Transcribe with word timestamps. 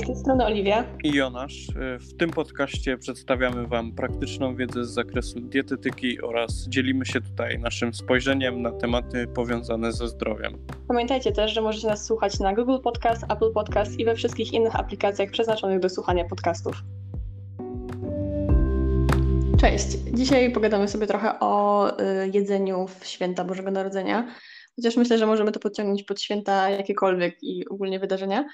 Cześć, 0.00 0.12
z 0.12 0.14
tej 0.14 0.22
strony 0.22 0.44
Oliwia. 0.44 0.84
I 1.04 1.12
Jonasz. 1.12 1.66
W 2.00 2.16
tym 2.16 2.30
podcaście 2.30 2.98
przedstawiamy 2.98 3.66
Wam 3.66 3.92
praktyczną 3.92 4.56
wiedzę 4.56 4.84
z 4.84 4.90
zakresu 4.90 5.40
dietetyki 5.40 6.22
oraz 6.22 6.68
dzielimy 6.68 7.06
się 7.06 7.20
tutaj 7.20 7.58
naszym 7.58 7.94
spojrzeniem 7.94 8.62
na 8.62 8.72
tematy 8.72 9.26
powiązane 9.26 9.92
ze 9.92 10.08
zdrowiem. 10.08 10.58
Pamiętajcie 10.88 11.32
też, 11.32 11.52
że 11.52 11.60
możecie 11.60 11.86
nas 11.86 12.06
słuchać 12.06 12.38
na 12.38 12.54
Google 12.54 12.78
Podcast, 12.82 13.22
Apple 13.22 13.52
Podcast 13.52 13.98
i 13.98 14.04
we 14.04 14.14
wszystkich 14.14 14.52
innych 14.52 14.76
aplikacjach 14.76 15.30
przeznaczonych 15.30 15.80
do 15.80 15.88
słuchania 15.88 16.24
podcastów. 16.24 16.76
Cześć. 19.60 19.86
Dzisiaj 20.12 20.52
pogadamy 20.52 20.88
sobie 20.88 21.06
trochę 21.06 21.40
o 21.40 21.86
y, 22.00 22.30
jedzeniu 22.34 22.86
w 23.00 23.06
święta 23.06 23.44
Bożego 23.44 23.70
Narodzenia. 23.70 24.34
Chociaż 24.76 24.96
myślę, 24.96 25.18
że 25.18 25.26
możemy 25.26 25.52
to 25.52 25.60
podciągnąć 25.60 26.02
pod 26.02 26.20
święta 26.20 26.70
jakiekolwiek 26.70 27.42
i 27.42 27.68
ogólnie 27.68 28.00
wydarzenia. 28.00 28.44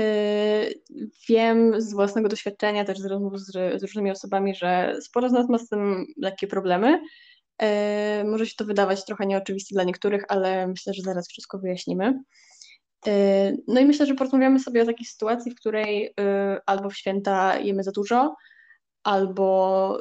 Y, 0.00 0.82
wiem 1.28 1.80
z 1.80 1.92
własnego 1.92 2.28
doświadczenia, 2.28 2.84
też 2.84 2.98
z 2.98 3.04
rozmów 3.04 3.40
z, 3.40 3.80
z 3.80 3.82
różnymi 3.82 4.10
osobami, 4.10 4.54
że 4.54 4.96
sporo 5.00 5.28
z 5.28 5.32
nas 5.32 5.48
ma 5.48 5.58
z 5.58 5.68
tym 5.68 6.06
lekkie 6.16 6.46
problemy. 6.46 7.00
Y, 7.62 8.24
może 8.24 8.46
się 8.46 8.54
to 8.56 8.64
wydawać 8.64 9.04
trochę 9.04 9.26
nieoczywiste 9.26 9.74
dla 9.74 9.84
niektórych, 9.84 10.24
ale 10.28 10.66
myślę, 10.66 10.94
że 10.94 11.02
zaraz 11.02 11.28
wszystko 11.28 11.58
wyjaśnimy. 11.58 12.22
Y, 13.06 13.10
no 13.68 13.80
i 13.80 13.84
myślę, 13.84 14.06
że 14.06 14.14
porozmawiamy 14.14 14.60
sobie 14.60 14.82
o 14.82 14.86
takiej 14.86 15.06
sytuacji, 15.06 15.52
w 15.52 15.54
której 15.54 16.14
albo 16.66 16.90
w 16.90 16.96
święta 16.96 17.58
jemy 17.58 17.82
za 17.82 17.92
dużo, 17.92 18.34
albo 19.02 20.00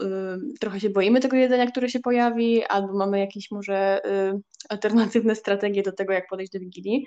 trochę 0.60 0.80
się 0.80 0.90
boimy 0.90 1.20
tego 1.20 1.38
jedzenia, 1.38 1.68
które 1.68 1.90
się 1.90 2.00
pojawi, 2.00 2.66
albo 2.66 2.94
mamy 2.98 3.20
jakieś 3.20 3.52
może 3.52 4.02
alternatywne 4.70 5.36
strategie 5.36 5.84
do 5.84 5.92
tego, 5.92 6.14
jak 6.14 6.28
podejść 6.28 6.52
do 6.52 6.60
Wigilii. 6.60 7.06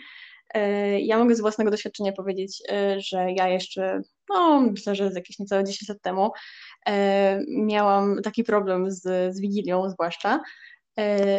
E, 0.55 1.01
ja 1.01 1.19
mogę 1.19 1.35
z 1.35 1.41
własnego 1.41 1.71
doświadczenia 1.71 2.13
powiedzieć, 2.13 2.63
e, 2.73 3.01
że 3.01 3.33
ja 3.33 3.49
jeszcze, 3.49 4.01
no 4.31 4.61
myślę, 4.61 4.95
że 4.95 5.11
jakieś 5.15 5.39
niecałe 5.39 5.65
10 5.65 5.89
lat 5.89 6.03
temu 6.03 6.31
e, 6.87 7.41
miałam 7.49 8.23
taki 8.23 8.45
problem 8.45 8.91
z, 8.91 9.35
z 9.35 9.41
Wigilią 9.41 9.91
zwłaszcza, 9.91 10.41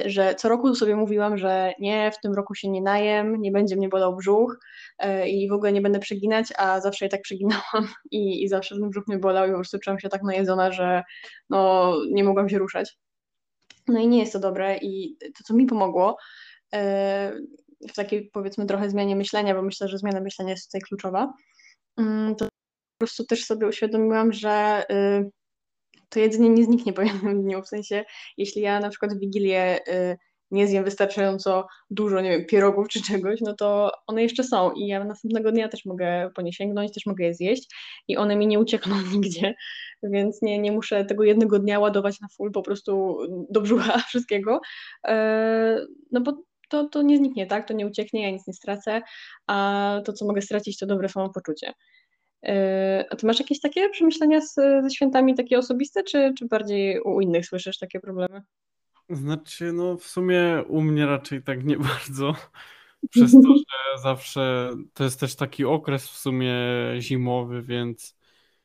że 0.05 0.35
co 0.35 0.49
roku 0.49 0.75
sobie 0.75 0.95
mówiłam, 0.95 1.37
że 1.37 1.73
nie, 1.79 2.11
w 2.11 2.19
tym 2.19 2.33
roku 2.33 2.55
się 2.55 2.69
nie 2.69 2.81
najem, 2.81 3.41
nie 3.41 3.51
będzie 3.51 3.75
mnie 3.75 3.89
bolał 3.89 4.15
brzuch 4.15 4.59
i 5.27 5.49
w 5.49 5.53
ogóle 5.53 5.71
nie 5.71 5.81
będę 5.81 5.99
przeginać, 5.99 6.47
a 6.57 6.81
zawsze 6.81 7.05
je 7.05 7.09
tak 7.09 7.21
przeginałam 7.21 7.87
i, 8.11 8.43
i 8.43 8.47
zawsze 8.47 8.75
ten 8.75 8.89
brzuch 8.89 9.07
mnie 9.07 9.17
bolał 9.17 9.45
i 9.45 9.49
po 9.49 9.55
prostu 9.55 9.79
czułam 9.79 9.99
się 9.99 10.09
tak 10.09 10.23
najedzona, 10.23 10.71
że 10.71 11.03
no, 11.49 11.93
nie 12.11 12.23
mogłam 12.23 12.49
się 12.49 12.57
ruszać. 12.57 12.97
No 13.87 13.99
i 13.99 14.07
nie 14.07 14.19
jest 14.19 14.33
to 14.33 14.39
dobre 14.39 14.77
i 14.77 15.17
to, 15.19 15.43
co 15.43 15.53
mi 15.53 15.65
pomogło, 15.65 16.17
w 17.89 17.93
takiej 17.95 18.29
powiedzmy 18.33 18.65
trochę 18.65 18.89
zmianie 18.89 19.15
myślenia, 19.15 19.55
bo 19.55 19.61
myślę, 19.61 19.87
że 19.87 19.97
zmiana 19.97 20.21
myślenia 20.21 20.51
jest 20.51 20.67
tutaj 20.67 20.81
kluczowa, 20.81 21.33
mm, 21.97 22.35
to 22.35 22.45
po 22.45 22.99
prostu 22.99 23.25
też 23.25 23.45
sobie 23.45 23.67
uświadomiłam, 23.67 24.33
że 24.33 24.83
y, 24.91 25.31
to 26.09 26.19
jedzenie 26.19 26.49
nie 26.49 26.63
zniknie 26.63 26.93
po 26.93 27.01
jednym 27.11 27.43
dniu, 27.43 27.61
w 27.61 27.67
sensie 27.67 28.05
jeśli 28.37 28.61
ja 28.61 28.79
na 28.79 28.89
przykład 28.89 29.13
w 29.13 29.19
Wigilię 29.19 29.79
y, 29.87 30.17
nie 30.51 30.67
zjem 30.67 30.83
wystarczająco 30.83 31.67
dużo, 31.89 32.21
nie 32.21 32.29
wiem, 32.29 32.45
pierogów 32.45 32.87
czy 32.87 33.01
czegoś, 33.01 33.41
no 33.41 33.53
to 33.53 33.91
one 34.07 34.23
jeszcze 34.23 34.43
są 34.43 34.71
i 34.71 34.87
ja 34.87 35.03
następnego 35.03 35.51
dnia 35.51 35.67
też 35.67 35.85
mogę 35.85 36.29
po 36.35 36.41
nie 36.41 36.53
sięgnąć, 36.53 36.93
też 36.93 37.05
mogę 37.05 37.25
je 37.25 37.33
zjeść 37.33 37.75
i 38.07 38.17
one 38.17 38.35
mi 38.35 38.47
nie 38.47 38.59
uciekną 38.59 38.95
nigdzie, 39.13 39.55
więc 40.03 40.41
nie, 40.41 40.59
nie 40.59 40.71
muszę 40.71 41.05
tego 41.05 41.23
jednego 41.23 41.59
dnia 41.59 41.79
ładować 41.79 42.21
na 42.21 42.27
full 42.27 42.51
po 42.51 42.61
prostu 42.61 43.17
do 43.49 43.61
brzucha 43.61 43.97
wszystkiego, 44.09 44.61
e, 45.07 45.85
no 46.11 46.21
bo 46.21 46.43
to, 46.69 46.89
to 46.89 47.01
nie 47.01 47.17
zniknie, 47.17 47.47
tak? 47.47 47.67
To 47.67 47.73
nie 47.73 47.87
ucieknie, 47.87 48.23
ja 48.23 48.29
nic 48.31 48.47
nie 48.47 48.53
stracę, 48.53 49.01
a 49.47 50.01
to, 50.05 50.13
co 50.13 50.25
mogę 50.25 50.41
stracić, 50.41 50.77
to 50.77 50.85
dobre 50.85 51.09
samopoczucie. 51.09 51.73
Yy, 52.43 52.53
a 53.09 53.15
ty 53.15 53.27
masz 53.27 53.39
jakieś 53.39 53.59
takie 53.59 53.89
przemyślenia 53.89 54.41
z, 54.41 54.53
ze 54.55 54.89
świętami 54.89 55.35
takie 55.35 55.57
osobiste, 55.57 56.03
czy, 56.03 56.33
czy 56.37 56.45
bardziej 56.45 57.01
u 57.01 57.21
innych 57.21 57.45
słyszysz 57.45 57.77
takie 57.77 57.99
problemy? 57.99 58.41
Znaczy, 59.09 59.73
no 59.73 59.97
w 59.97 60.03
sumie 60.03 60.63
u 60.67 60.81
mnie 60.81 61.05
raczej 61.05 61.43
tak 61.43 61.65
nie 61.65 61.77
bardzo. 61.89 62.35
Przez 63.09 63.31
to, 63.31 63.39
że 63.57 64.01
zawsze 64.01 64.71
to 64.93 65.03
jest 65.03 65.19
też 65.19 65.35
taki 65.35 65.65
okres 65.65 66.07
w 66.07 66.17
sumie 66.17 66.55
zimowy, 66.99 67.61
więc 67.61 68.17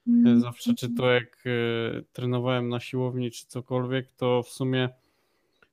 mm. 0.07 0.41
zawsze 0.41 0.75
czy 0.75 0.95
to 0.95 1.11
jak 1.11 1.47
y, 1.47 2.05
trenowałem 2.13 2.69
na 2.69 2.81
siłowni, 2.81 3.31
czy 3.31 3.47
cokolwiek, 3.47 4.13
to 4.17 4.43
w 4.43 4.49
sumie 4.49 4.89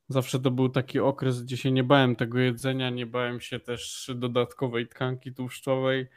Zawsze 0.09 0.39
to 0.39 0.51
był 0.51 0.69
taki 0.69 0.99
okres, 0.99 1.43
gdzie 1.43 1.57
się 1.57 1.71
nie 1.71 1.83
bałem 1.83 2.15
tego 2.15 2.39
jedzenia, 2.39 2.89
nie 2.89 3.05
bałem 3.05 3.41
się 3.41 3.59
też 3.59 4.11
dodatkowej 4.15 4.87
tkanki 4.87 5.33
tłuszczowej, 5.33 6.07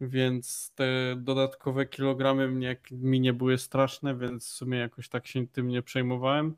więc 0.00 0.72
te 0.74 1.16
dodatkowe 1.16 1.86
kilogramy 1.86 2.48
mnie, 2.48 2.76
mi 2.90 3.20
nie 3.20 3.32
były 3.32 3.58
straszne, 3.58 4.18
więc 4.18 4.48
w 4.48 4.52
sumie 4.52 4.78
jakoś 4.78 5.08
tak 5.08 5.26
się 5.26 5.46
tym 5.46 5.68
nie 5.68 5.82
przejmowałem. 5.82 6.56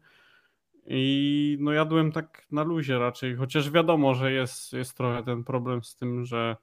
I 0.86 1.56
no 1.60 1.72
jadłem 1.72 2.12
tak 2.12 2.46
na 2.50 2.62
luzie 2.62 2.98
raczej, 2.98 3.36
chociaż 3.36 3.70
wiadomo, 3.70 4.14
że 4.14 4.32
jest, 4.32 4.72
jest 4.72 4.96
trochę 4.96 5.22
ten 5.24 5.44
problem 5.44 5.82
z 5.82 5.96
tym, 5.96 6.24
że, 6.24 6.56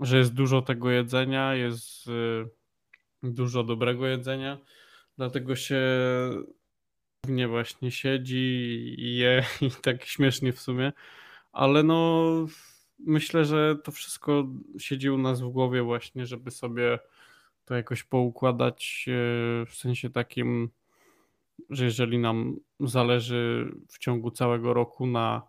że 0.00 0.18
jest 0.18 0.34
dużo 0.34 0.62
tego 0.62 0.90
jedzenia, 0.90 1.54
jest 1.54 2.08
y, 2.08 2.48
dużo 3.22 3.64
dobrego 3.64 4.06
jedzenia, 4.06 4.58
dlatego 5.16 5.56
się 5.56 5.80
mnie 7.28 7.48
właśnie 7.48 7.90
siedzi 7.90 8.36
i 8.98 9.16
je 9.16 9.44
i 9.60 9.70
tak 9.70 10.04
śmiesznie 10.04 10.52
w 10.52 10.60
sumie, 10.60 10.92
ale 11.52 11.82
no 11.82 12.46
myślę, 12.98 13.44
że 13.44 13.76
to 13.84 13.92
wszystko 13.92 14.46
siedzi 14.78 15.10
u 15.10 15.18
nas 15.18 15.40
w 15.40 15.48
głowie 15.48 15.82
właśnie, 15.82 16.26
żeby 16.26 16.50
sobie 16.50 16.98
to 17.64 17.74
jakoś 17.74 18.04
poukładać 18.04 19.06
e, 19.08 19.12
w 19.66 19.74
sensie 19.74 20.10
takim, 20.10 20.70
że 21.70 21.84
jeżeli 21.84 22.18
nam 22.18 22.56
zależy 22.80 23.72
w 23.88 23.98
ciągu 23.98 24.30
całego 24.30 24.74
roku 24.74 25.06
na, 25.06 25.42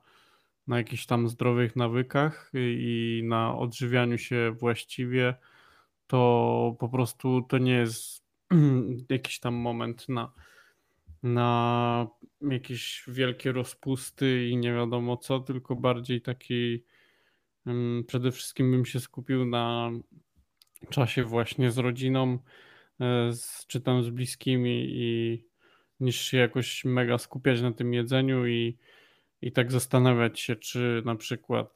na 0.67 0.77
jakichś 0.77 1.05
tam 1.05 1.29
zdrowych 1.29 1.75
nawykach 1.75 2.51
i 2.53 3.21
na 3.25 3.57
odżywianiu 3.57 4.17
się 4.17 4.51
właściwie, 4.59 5.35
to 6.07 6.75
po 6.79 6.89
prostu 6.89 7.41
to 7.41 7.57
nie 7.57 7.73
jest 7.73 8.23
jakiś 9.09 9.39
tam 9.39 9.53
moment 9.53 10.09
na 10.09 10.31
na 11.23 12.07
jakieś 12.41 13.03
wielkie 13.07 13.51
rozpusty 13.51 14.47
i 14.47 14.57
nie 14.57 14.73
wiadomo 14.73 15.17
co, 15.17 15.39
tylko 15.39 15.75
bardziej 15.75 16.21
taki 16.21 16.83
przede 18.07 18.31
wszystkim 18.31 18.71
bym 18.71 18.85
się 18.85 18.99
skupił 18.99 19.45
na 19.45 19.91
czasie 20.89 21.23
właśnie 21.23 21.71
z 21.71 21.77
rodziną, 21.77 22.39
e, 22.99 23.33
z, 23.33 23.65
czy 23.67 23.81
tam 23.81 24.03
z 24.03 24.09
bliskimi 24.09 24.85
i 24.89 25.43
niż 25.99 26.21
się 26.21 26.37
jakoś 26.37 26.85
mega 26.85 27.17
skupiać 27.17 27.61
na 27.61 27.71
tym 27.71 27.93
jedzeniu 27.93 28.47
i, 28.47 28.77
i 29.41 29.51
tak 29.51 29.71
zastanawiać 29.71 30.39
się, 30.39 30.55
czy 30.55 31.01
na 31.05 31.15
przykład 31.15 31.75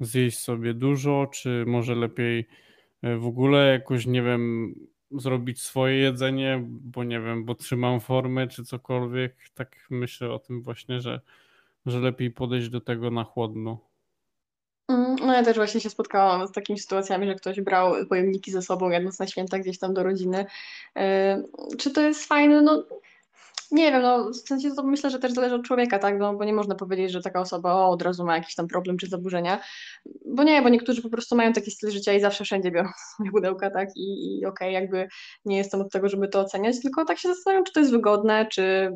zjeść 0.00 0.38
sobie 0.38 0.74
dużo, 0.74 1.26
czy 1.32 1.64
może 1.66 1.94
lepiej 1.94 2.48
e, 3.02 3.16
w 3.16 3.26
ogóle 3.26 3.72
jakoś, 3.72 4.06
nie 4.06 4.22
wiem, 4.22 4.74
zrobić 5.14 5.62
swoje 5.62 5.96
jedzenie, 5.96 6.64
bo 6.66 7.04
nie 7.04 7.20
wiem, 7.20 7.44
bo 7.44 7.54
trzymam 7.54 8.00
formę 8.00 8.48
czy 8.48 8.64
cokolwiek. 8.64 9.36
Tak 9.54 9.76
myślę 9.90 10.32
o 10.32 10.38
tym 10.38 10.62
właśnie, 10.62 11.00
że, 11.00 11.20
że 11.86 12.00
lepiej 12.00 12.30
podejść 12.30 12.68
do 12.68 12.80
tego 12.80 13.10
na 13.10 13.24
chłodno. 13.24 13.78
Mm, 14.88 15.16
no 15.16 15.34
ja 15.34 15.42
też 15.42 15.56
właśnie 15.56 15.80
się 15.80 15.90
spotkałam 15.90 16.48
z 16.48 16.52
takimi 16.52 16.78
sytuacjami, 16.78 17.26
że 17.26 17.34
ktoś 17.34 17.60
brał 17.60 17.94
pojemniki 18.08 18.50
ze 18.50 18.62
sobą 18.62 18.90
jadąc 18.90 19.18
na 19.18 19.26
święta 19.26 19.58
gdzieś 19.58 19.78
tam 19.78 19.94
do 19.94 20.02
rodziny. 20.02 20.46
Yy, 20.96 21.02
czy 21.78 21.90
to 21.90 22.00
jest 22.00 22.24
fajne? 22.24 22.62
No 22.62 22.84
nie 23.70 23.92
wiem, 23.92 24.02
no 24.02 24.30
w 24.30 24.48
sensie 24.48 24.74
to 24.74 24.82
myślę, 24.82 25.10
że 25.10 25.18
też 25.18 25.32
zależy 25.32 25.54
od 25.54 25.62
człowieka, 25.64 25.98
tak, 25.98 26.18
no, 26.18 26.34
bo 26.34 26.44
nie 26.44 26.52
można 26.52 26.74
powiedzieć, 26.74 27.12
że 27.12 27.22
taka 27.22 27.40
osoba 27.40 27.74
o, 27.74 27.88
od 27.88 28.02
razu 28.02 28.24
ma 28.24 28.36
jakiś 28.36 28.54
tam 28.54 28.68
problem 28.68 28.96
czy 28.96 29.06
zaburzenia, 29.06 29.60
bo 30.26 30.42
nie, 30.42 30.62
bo 30.62 30.68
niektórzy 30.68 31.02
po 31.02 31.10
prostu 31.10 31.36
mają 31.36 31.52
taki 31.52 31.70
styl 31.70 31.90
życia 31.90 32.12
i 32.12 32.20
zawsze 32.20 32.44
wszędzie 32.44 32.70
biorą 32.70 32.88
pudełka, 33.32 33.70
tak, 33.70 33.88
i, 33.96 34.38
i 34.38 34.46
okej, 34.46 34.68
okay, 34.68 34.72
jakby 34.72 35.08
nie 35.44 35.56
jestem 35.56 35.80
od 35.80 35.92
tego, 35.92 36.08
żeby 36.08 36.28
to 36.28 36.40
oceniać, 36.40 36.82
tylko 36.82 37.04
tak 37.04 37.18
się 37.18 37.28
zastanawiam, 37.28 37.64
czy 37.64 37.72
to 37.72 37.80
jest 37.80 37.92
wygodne, 37.92 38.46
czy 38.46 38.90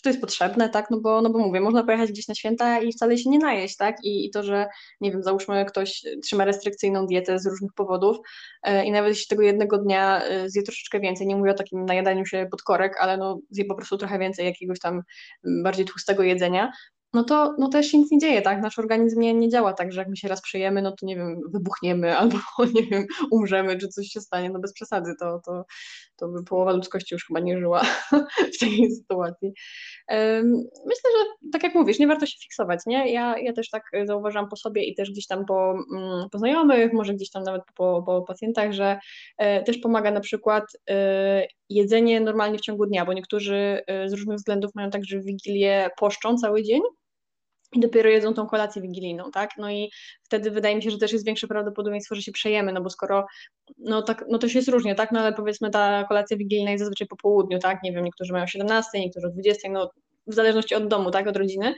czy 0.00 0.04
to 0.04 0.08
jest 0.08 0.20
potrzebne, 0.20 0.68
tak, 0.68 0.90
no 0.90 1.00
bo, 1.00 1.22
no 1.22 1.30
bo 1.30 1.38
mówię, 1.38 1.60
można 1.60 1.84
pojechać 1.84 2.12
gdzieś 2.12 2.28
na 2.28 2.34
święta 2.34 2.80
i 2.80 2.92
wcale 2.92 3.18
się 3.18 3.30
nie 3.30 3.38
najeść, 3.38 3.76
tak, 3.76 3.96
i, 4.04 4.26
i 4.26 4.30
to, 4.30 4.42
że, 4.42 4.66
nie 5.00 5.12
wiem, 5.12 5.22
załóżmy 5.22 5.64
ktoś 5.64 6.04
trzyma 6.22 6.44
restrykcyjną 6.44 7.06
dietę 7.06 7.38
z 7.38 7.46
różnych 7.46 7.72
powodów 7.72 8.16
yy, 8.66 8.84
i 8.84 8.90
nawet 8.90 9.08
jeśli 9.08 9.26
tego 9.26 9.42
jednego 9.42 9.78
dnia 9.78 10.22
yy, 10.28 10.50
zje 10.50 10.62
troszeczkę 10.62 11.00
więcej, 11.00 11.26
nie 11.26 11.36
mówię 11.36 11.50
o 11.50 11.54
takim 11.54 11.84
najadaniu 11.84 12.26
się 12.26 12.46
pod 12.50 12.62
korek, 12.62 12.96
ale 13.00 13.16
no 13.16 13.40
zje 13.50 13.64
po 13.64 13.74
prostu 13.74 13.98
trochę 13.98 14.18
więcej 14.18 14.46
jakiegoś 14.46 14.78
tam 14.78 15.02
bardziej 15.44 15.86
tłustego 15.86 16.22
jedzenia, 16.22 16.72
no 17.12 17.24
to, 17.24 17.54
no 17.58 17.82
się 17.82 17.98
nic 17.98 18.10
nie 18.10 18.18
dzieje, 18.18 18.42
tak? 18.42 18.62
Nasz 18.62 18.78
organizm 18.78 19.20
nie, 19.20 19.34
nie 19.34 19.48
działa 19.48 19.72
tak, 19.72 19.92
że 19.92 20.00
jak 20.00 20.08
my 20.08 20.16
się 20.16 20.28
raz 20.28 20.42
przyjemy, 20.42 20.82
no 20.82 20.90
to 20.90 21.06
nie 21.06 21.16
wiem, 21.16 21.40
wybuchniemy 21.52 22.16
albo 22.18 22.38
nie 22.74 22.82
wiem, 22.82 23.06
umrzemy, 23.30 23.78
czy 23.78 23.88
coś 23.88 24.06
się 24.06 24.20
stanie, 24.20 24.50
no 24.50 24.58
bez 24.58 24.72
przesady, 24.72 25.14
to, 25.20 25.40
to, 25.44 25.64
to 26.16 26.28
by 26.28 26.44
połowa 26.44 26.72
ludzkości 26.72 27.14
już 27.14 27.26
chyba 27.26 27.40
nie 27.40 27.58
żyła 27.58 27.82
w 28.54 28.58
takiej 28.60 28.90
sytuacji. 28.90 29.52
Myślę, 30.86 31.10
że 31.18 31.48
tak 31.52 31.62
jak 31.62 31.74
mówisz, 31.74 31.98
nie 31.98 32.06
warto 32.06 32.26
się 32.26 32.38
fiksować, 32.42 32.80
nie? 32.86 33.12
Ja, 33.12 33.38
ja 33.38 33.52
też 33.52 33.70
tak 33.70 33.82
zauważam 34.04 34.48
po 34.48 34.56
sobie 34.56 34.84
i 34.84 34.94
też 34.94 35.10
gdzieś 35.10 35.26
tam 35.26 35.44
po, 35.44 35.74
mm, 35.94 36.28
po 36.30 36.38
znajomych, 36.38 36.92
może 36.92 37.14
gdzieś 37.14 37.30
tam 37.30 37.42
nawet 37.42 37.62
po, 37.74 38.02
po 38.06 38.22
pacjentach, 38.22 38.72
że 38.72 38.98
e, 39.38 39.62
też 39.62 39.78
pomaga 39.78 40.10
na 40.10 40.20
przykład 40.20 40.64
e, 40.90 41.46
jedzenie 41.70 42.20
normalnie 42.20 42.58
w 42.58 42.60
ciągu 42.60 42.86
dnia, 42.86 43.04
bo 43.04 43.12
niektórzy 43.12 43.82
e, 43.86 44.08
z 44.08 44.12
różnych 44.12 44.36
względów 44.36 44.74
mają 44.74 44.90
tak, 44.90 45.04
że 45.04 45.20
Wigilię 45.20 45.90
poszczą 45.98 46.36
cały 46.36 46.62
dzień, 46.62 46.80
i 47.72 47.80
dopiero 47.80 48.08
jedzą 48.10 48.34
tą 48.34 48.46
kolację 48.46 48.82
wigilijną, 48.82 49.30
tak? 49.30 49.50
No 49.58 49.70
i 49.70 49.90
wtedy 50.22 50.50
wydaje 50.50 50.76
mi 50.76 50.82
się, 50.82 50.90
że 50.90 50.98
też 50.98 51.12
jest 51.12 51.24
większe 51.24 51.46
prawdopodobieństwo, 51.46 52.14
że 52.14 52.22
się 52.22 52.32
przejemy, 52.32 52.72
no 52.72 52.80
bo 52.80 52.90
skoro, 52.90 53.26
no 53.78 54.02
tak, 54.02 54.24
no 54.28 54.38
to 54.38 54.48
się 54.48 54.58
jest 54.58 54.68
różnie, 54.68 54.94
tak? 54.94 55.12
No 55.12 55.20
ale 55.20 55.32
powiedzmy 55.32 55.70
ta 55.70 56.04
kolacja 56.04 56.36
wigilijna 56.36 56.70
jest 56.70 56.80
zazwyczaj 56.82 57.08
po 57.08 57.16
południu, 57.16 57.58
tak? 57.58 57.82
Nie 57.82 57.92
wiem, 57.92 58.04
niektórzy 58.04 58.32
mają 58.32 58.46
17, 58.46 59.00
niektórzy 59.00 59.26
o 59.26 59.30
20, 59.30 59.68
no 59.70 59.90
w 60.26 60.34
zależności 60.34 60.74
od 60.74 60.88
domu, 60.88 61.10
tak? 61.10 61.26
Od 61.26 61.36
rodziny, 61.36 61.74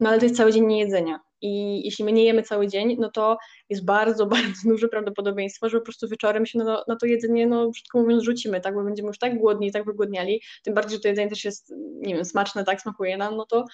no 0.00 0.08
ale 0.08 0.18
to 0.18 0.24
jest 0.24 0.36
cały 0.36 0.52
dzień 0.52 0.66
niejedzenia. 0.66 1.20
I 1.40 1.82
jeśli 1.84 2.04
my 2.04 2.12
nie 2.12 2.24
jemy 2.24 2.42
cały 2.42 2.68
dzień, 2.68 2.96
no 2.98 3.10
to 3.10 3.38
jest 3.68 3.84
bardzo, 3.84 4.26
bardzo 4.36 4.68
duże 4.68 4.88
prawdopodobieństwo, 4.88 5.68
że 5.68 5.78
po 5.78 5.84
prostu 5.84 6.08
wieczorem 6.08 6.46
się 6.46 6.58
na, 6.58 6.84
na 6.88 6.96
to 6.96 7.06
jedzenie, 7.06 7.46
no 7.46 7.70
brzydko 7.70 7.98
mówiąc, 7.98 8.22
rzucimy, 8.22 8.60
tak, 8.60 8.74
bo 8.74 8.84
będziemy 8.84 9.06
już 9.06 9.18
tak 9.18 9.38
głodni, 9.38 9.72
tak 9.72 9.84
wygłodniali, 9.84 10.42
tym 10.62 10.74
bardziej, 10.74 10.96
że 10.96 11.00
to 11.00 11.08
jedzenie 11.08 11.28
też 11.28 11.44
jest, 11.44 11.74
nie 12.00 12.14
wiem, 12.14 12.24
smaczne, 12.24 12.64
tak, 12.64 12.80
smakuje 12.80 13.16
nam, 13.16 13.36
no 13.36 13.46
to 13.46 13.64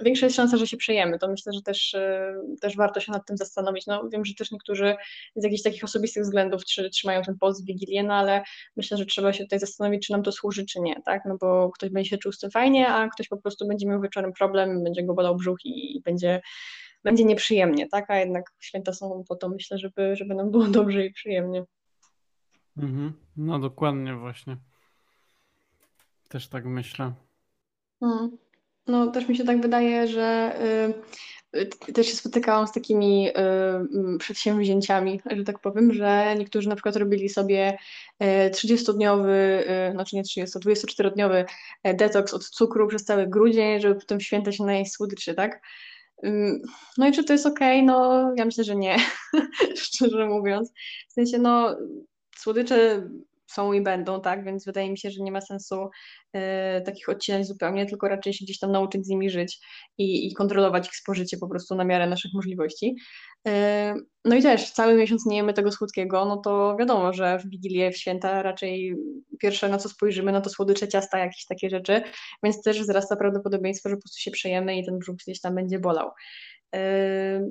większa 0.00 0.26
jest 0.26 0.36
szansa, 0.36 0.56
że 0.56 0.66
się 0.66 0.76
przejemy. 0.76 1.18
To 1.18 1.28
myślę, 1.28 1.52
że 1.52 1.62
też, 1.62 1.94
e, 1.94 2.34
też 2.60 2.76
warto 2.76 3.00
się 3.00 3.12
nad 3.12 3.26
tym 3.26 3.36
zastanowić. 3.36 3.86
No 3.86 4.08
wiem, 4.08 4.24
że 4.24 4.34
też 4.34 4.50
niektórzy 4.50 4.96
z 5.36 5.44
jakichś 5.44 5.62
takich 5.62 5.84
osobistych 5.84 6.22
względów 6.22 6.62
trzymają 6.92 7.22
ten 7.22 7.38
post 7.38 7.62
w 7.62 7.66
Wigilię, 7.66 8.02
no 8.02 8.14
ale 8.14 8.42
myślę, 8.76 8.96
że 8.96 9.06
trzeba 9.06 9.32
się 9.32 9.44
tutaj 9.44 9.58
zastanowić, 9.58 10.06
czy 10.06 10.12
nam 10.12 10.22
to 10.22 10.32
służy, 10.32 10.64
czy 10.66 10.80
nie, 10.80 11.02
tak, 11.04 11.22
no 11.28 11.36
bo 11.40 11.70
ktoś 11.70 11.90
będzie 11.90 12.10
się 12.10 12.18
czuł 12.18 12.32
z 12.32 12.38
tym 12.38 12.50
fajnie, 12.50 12.88
a 12.88 13.08
ktoś 13.08 13.28
po 13.28 13.36
prostu 13.36 13.68
będzie 13.68 13.86
miał 13.86 14.00
wieczorem 14.00 14.32
problem, 14.32 14.84
będzie 14.84 15.02
go 15.02 15.14
bolał 15.14 15.36
brzuch 15.36 15.58
i 15.64 16.00
będzie 16.04 16.40
będzie 17.04 17.24
nieprzyjemnie, 17.24 17.88
tak? 17.88 18.10
A 18.10 18.16
jednak 18.16 18.52
święta 18.58 18.92
są 18.92 19.24
po 19.28 19.36
to, 19.36 19.48
myślę, 19.48 19.78
żeby, 19.78 20.16
żeby 20.16 20.34
nam 20.34 20.50
było 20.50 20.64
dobrze 20.68 21.06
i 21.06 21.12
przyjemnie. 21.12 21.64
Mhm. 22.76 23.12
No 23.36 23.58
dokładnie 23.58 24.14
właśnie. 24.14 24.56
Też 26.28 26.48
tak 26.48 26.64
myślę. 26.64 27.12
No, 28.00 28.30
no 28.86 29.06
też 29.06 29.28
mi 29.28 29.36
się 29.36 29.44
tak 29.44 29.60
wydaje, 29.60 30.08
że 30.08 30.56
y, 31.54 31.60
y, 31.88 31.92
też 31.92 32.06
się 32.06 32.16
spotykałam 32.16 32.66
z 32.66 32.72
takimi 32.72 33.28
y, 33.28 33.32
mm, 33.38 34.18
przedsięwzięciami, 34.18 35.20
że 35.36 35.44
tak 35.44 35.58
powiem, 35.58 35.92
że 35.92 36.34
niektórzy 36.38 36.68
na 36.68 36.74
przykład 36.74 36.96
robili 36.96 37.28
sobie 37.28 37.78
30-dniowy, 38.50 39.60
y, 39.88 39.92
znaczy 39.92 40.16
nie 40.16 40.22
30, 40.22 40.58
24-dniowy 40.58 41.44
e, 41.82 41.94
detoks 41.94 42.34
od 42.34 42.48
cukru 42.48 42.88
przez 42.88 43.04
cały 43.04 43.26
grudzień, 43.26 43.80
żeby 43.80 43.94
potem 43.94 44.20
święta 44.20 44.52
się 44.52 44.64
najeść 44.64 44.92
słodyczy, 44.92 45.34
tak? 45.34 45.60
No 46.98 47.08
i 47.08 47.12
czy 47.12 47.24
to 47.24 47.32
jest 47.32 47.46
ok? 47.46 47.60
No 47.84 48.26
ja 48.36 48.44
myślę, 48.44 48.64
że 48.64 48.76
nie, 48.76 48.96
szczerze 49.76 50.26
mówiąc. 50.26 50.72
W 51.08 51.12
sensie, 51.12 51.38
no 51.38 51.76
słodycze 52.36 53.08
są 53.46 53.72
i 53.72 53.80
będą, 53.80 54.20
tak, 54.20 54.44
więc 54.44 54.64
wydaje 54.64 54.90
mi 54.90 54.98
się, 54.98 55.10
że 55.10 55.22
nie 55.22 55.32
ma 55.32 55.40
sensu 55.40 55.88
e, 56.32 56.80
takich 56.80 57.08
odcinać 57.08 57.46
zupełnie, 57.46 57.86
tylko 57.86 58.08
raczej 58.08 58.32
się 58.32 58.44
gdzieś 58.44 58.58
tam 58.58 58.72
nauczyć 58.72 59.06
z 59.06 59.08
nimi 59.08 59.30
żyć 59.30 59.58
i, 59.98 60.28
i 60.28 60.34
kontrolować 60.34 60.86
ich 60.86 60.96
spożycie 60.96 61.38
po 61.38 61.48
prostu 61.48 61.74
na 61.74 61.84
miarę 61.84 62.06
naszych 62.06 62.30
możliwości. 62.34 62.96
E, 63.48 63.94
no 64.24 64.36
i 64.36 64.42
też 64.42 64.70
cały 64.70 64.94
miesiąc 64.94 65.26
nie 65.26 65.36
jemy 65.36 65.52
tego 65.52 65.72
słodkiego, 65.72 66.24
no 66.24 66.36
to 66.36 66.76
wiadomo, 66.78 67.12
że 67.12 67.38
w 67.38 67.50
Wigilię, 67.50 67.90
w 67.90 67.96
święta 67.96 68.42
raczej 68.42 68.96
pierwsze 69.40 69.68
na 69.68 69.78
co 69.78 69.88
spojrzymy, 69.88 70.32
no 70.32 70.40
to 70.40 70.50
słodycze, 70.50 70.88
ciasta, 70.88 71.18
jakieś 71.18 71.46
takie 71.46 71.70
rzeczy, 71.70 72.02
więc 72.42 72.62
też 72.62 72.80
wzrasta 72.80 73.16
prawdopodobieństwo, 73.16 73.88
że 73.88 73.96
po 73.96 74.02
prostu 74.02 74.20
się 74.20 74.30
przejemy 74.30 74.78
i 74.78 74.86
ten 74.86 74.98
brzuch 74.98 75.16
gdzieś 75.16 75.40
tam 75.40 75.54
będzie 75.54 75.78
bolał. 75.78 76.10
E, 76.74 77.50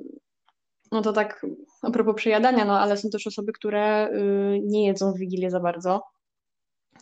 no 0.96 1.02
to 1.02 1.12
tak 1.12 1.46
a 1.82 1.90
propos 1.90 2.14
przejadania, 2.16 2.64
no 2.64 2.80
ale 2.80 2.96
są 2.96 3.10
też 3.10 3.26
osoby, 3.26 3.52
które 3.52 4.08
y, 4.08 4.60
nie 4.64 4.86
jedzą 4.86 5.12
w 5.12 5.18
Wigilię 5.18 5.50
za 5.50 5.60
bardzo, 5.60 6.02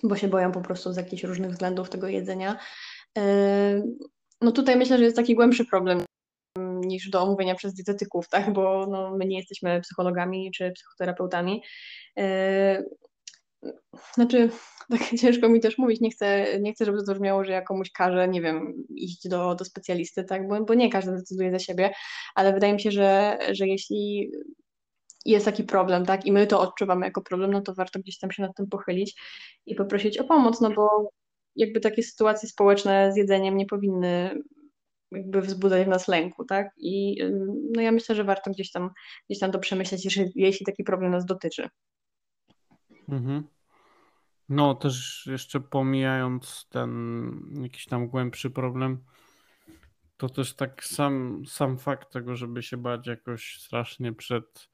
bo 0.02 0.16
się 0.16 0.28
boją 0.28 0.52
po 0.52 0.60
prostu 0.60 0.92
z 0.92 0.96
jakichś 0.96 1.24
różnych 1.24 1.50
względów 1.50 1.90
tego 1.90 2.08
jedzenia. 2.08 2.58
Y, 3.18 3.22
no 4.40 4.52
tutaj 4.52 4.76
myślę, 4.76 4.98
że 4.98 5.04
jest 5.04 5.16
taki 5.16 5.34
głębszy 5.34 5.64
problem 5.64 6.04
niż 6.86 7.10
do 7.10 7.22
omówienia 7.22 7.54
przez 7.54 7.74
dietetyków, 7.74 8.28
tak, 8.28 8.52
bo 8.52 8.86
no, 8.86 9.16
my 9.16 9.26
nie 9.26 9.36
jesteśmy 9.36 9.80
psychologami 9.80 10.50
czy 10.50 10.72
psychoterapeutami. 10.72 11.62
Y, 12.18 12.84
znaczy, 14.14 14.50
tak 14.90 15.00
ciężko 15.20 15.48
mi 15.48 15.60
też 15.60 15.78
mówić, 15.78 16.00
nie 16.00 16.10
chcę, 16.10 16.46
nie 16.60 16.72
chcę 16.72 16.84
żeby 16.84 17.04
to 17.04 17.14
brzmiało, 17.14 17.44
że 17.44 17.52
ja 17.52 17.62
komuś 17.62 17.90
każę, 17.90 18.28
nie 18.28 18.42
wiem, 18.42 18.74
iść 18.90 19.28
do, 19.28 19.54
do 19.54 19.64
specjalisty, 19.64 20.24
tak, 20.24 20.48
bo, 20.48 20.64
bo 20.64 20.74
nie 20.74 20.90
każdy 20.90 21.12
decyduje 21.12 21.50
za 21.50 21.58
siebie, 21.58 21.92
ale 22.34 22.52
wydaje 22.52 22.72
mi 22.72 22.80
się, 22.80 22.90
że, 22.90 23.38
że 23.52 23.66
jeśli 23.66 24.30
jest 25.24 25.44
taki 25.44 25.64
problem, 25.64 26.06
tak, 26.06 26.26
i 26.26 26.32
my 26.32 26.46
to 26.46 26.60
odczuwamy 26.60 27.06
jako 27.06 27.22
problem, 27.22 27.50
no 27.52 27.60
to 27.60 27.74
warto 27.74 28.00
gdzieś 28.00 28.18
tam 28.18 28.30
się 28.30 28.42
nad 28.42 28.56
tym 28.56 28.66
pochylić 28.66 29.20
i 29.66 29.74
poprosić 29.74 30.18
o 30.18 30.24
pomoc, 30.24 30.60
no 30.60 30.70
bo 30.70 31.10
jakby 31.56 31.80
takie 31.80 32.02
sytuacje 32.02 32.48
społeczne 32.48 33.12
z 33.12 33.16
jedzeniem 33.16 33.56
nie 33.56 33.66
powinny 33.66 34.42
jakby 35.12 35.40
wzbudzać 35.40 35.86
w 35.86 35.88
nas 35.88 36.08
lęku, 36.08 36.44
tak? 36.44 36.70
I 36.76 37.22
no 37.72 37.82
ja 37.82 37.92
myślę, 37.92 38.14
że 38.14 38.24
warto 38.24 38.50
gdzieś 38.50 38.70
tam, 38.72 38.90
gdzieś 39.28 39.40
tam 39.40 39.52
to 39.52 39.58
przemyśleć, 39.58 40.04
jeśli, 40.04 40.32
jeśli 40.34 40.66
taki 40.66 40.84
problem 40.84 41.10
nas 41.10 41.24
dotyczy. 41.24 41.68
Mhm. 43.08 43.44
No, 44.48 44.74
też 44.74 45.26
jeszcze 45.32 45.60
pomijając 45.60 46.66
ten 46.68 47.40
jakiś 47.62 47.86
tam 47.86 48.08
głębszy 48.08 48.50
problem, 48.50 49.04
to 50.16 50.28
też 50.28 50.54
tak 50.54 50.84
sam, 50.84 51.42
sam 51.46 51.78
fakt 51.78 52.12
tego, 52.12 52.36
żeby 52.36 52.62
się 52.62 52.76
bać 52.76 53.06
jakoś 53.06 53.58
strasznie 53.60 54.12
przed 54.12 54.68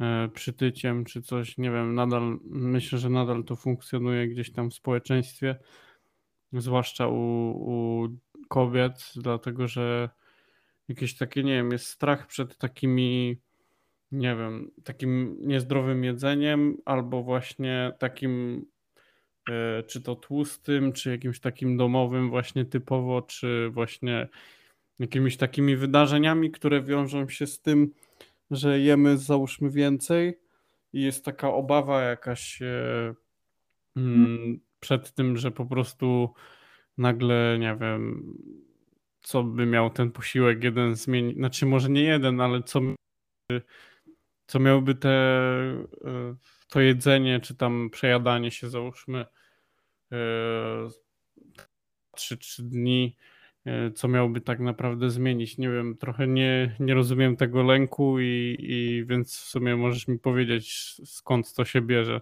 e, 0.00 0.28
przytyciem 0.28 1.04
czy 1.04 1.22
coś, 1.22 1.58
nie 1.58 1.70
wiem, 1.70 1.94
nadal 1.94 2.38
myślę, 2.44 2.98
że 2.98 3.10
nadal 3.10 3.44
to 3.44 3.56
funkcjonuje 3.56 4.28
gdzieś 4.28 4.52
tam 4.52 4.70
w 4.70 4.74
społeczeństwie, 4.74 5.58
zwłaszcza 6.52 7.08
u, 7.08 7.16
u 7.50 8.08
kobiet, 8.48 9.12
dlatego 9.16 9.68
że 9.68 10.10
jakieś 10.88 11.16
takie, 11.16 11.44
nie 11.44 11.52
wiem, 11.52 11.72
jest 11.72 11.86
strach 11.86 12.26
przed 12.26 12.58
takimi 12.58 13.40
nie 14.12 14.36
wiem, 14.36 14.70
takim 14.84 15.36
niezdrowym 15.40 16.04
jedzeniem, 16.04 16.76
albo 16.84 17.22
właśnie 17.22 17.92
takim, 17.98 18.64
e, 19.50 19.82
czy 19.82 20.00
to 20.02 20.16
tłustym, 20.16 20.92
czy 20.92 21.10
jakimś 21.10 21.40
takim 21.40 21.76
domowym, 21.76 22.30
właśnie 22.30 22.64
typowo, 22.64 23.22
czy 23.22 23.70
właśnie 23.70 24.28
jakimiś 24.98 25.36
takimi 25.36 25.76
wydarzeniami, 25.76 26.50
które 26.50 26.82
wiążą 26.82 27.28
się 27.28 27.46
z 27.46 27.60
tym, 27.60 27.94
że 28.50 28.80
jemy 28.80 29.18
załóżmy 29.18 29.70
więcej. 29.70 30.38
I 30.92 31.02
jest 31.02 31.24
taka 31.24 31.52
obawa 31.52 32.02
jakaś 32.02 32.62
e, 32.62 33.14
mm, 33.96 34.60
przed 34.80 35.14
tym, 35.14 35.36
że 35.36 35.50
po 35.50 35.66
prostu 35.66 36.34
nagle, 36.98 37.56
nie 37.60 37.76
wiem, 37.80 38.34
co 39.20 39.42
by 39.42 39.66
miał 39.66 39.90
ten 39.90 40.10
posiłek 40.10 40.64
jeden 40.64 40.94
zmienić, 40.94 41.36
znaczy 41.36 41.66
może 41.66 41.90
nie 41.90 42.02
jeden, 42.02 42.40
ale 42.40 42.62
co 42.62 42.80
co 44.52 44.58
miałoby 44.60 44.94
te, 44.94 45.08
e, 45.08 46.34
to 46.68 46.80
jedzenie, 46.80 47.40
czy 47.40 47.54
tam 47.54 47.90
przejadanie 47.90 48.50
się, 48.50 48.70
załóżmy, 48.70 49.26
3-3 52.16 52.62
e, 52.62 52.62
dni, 52.62 53.16
e, 53.66 53.90
co 53.90 54.08
miałoby 54.08 54.40
tak 54.40 54.60
naprawdę 54.60 55.10
zmienić. 55.10 55.58
Nie 55.58 55.70
wiem, 55.70 55.96
trochę 55.96 56.26
nie, 56.26 56.76
nie 56.80 56.94
rozumiem 56.94 57.36
tego 57.36 57.62
lęku 57.62 58.20
i, 58.20 58.56
i 58.58 59.04
więc 59.06 59.36
w 59.36 59.48
sumie 59.48 59.76
możesz 59.76 60.08
mi 60.08 60.18
powiedzieć, 60.18 60.96
skąd 61.04 61.54
to 61.54 61.64
się 61.64 61.80
bierze. 61.80 62.20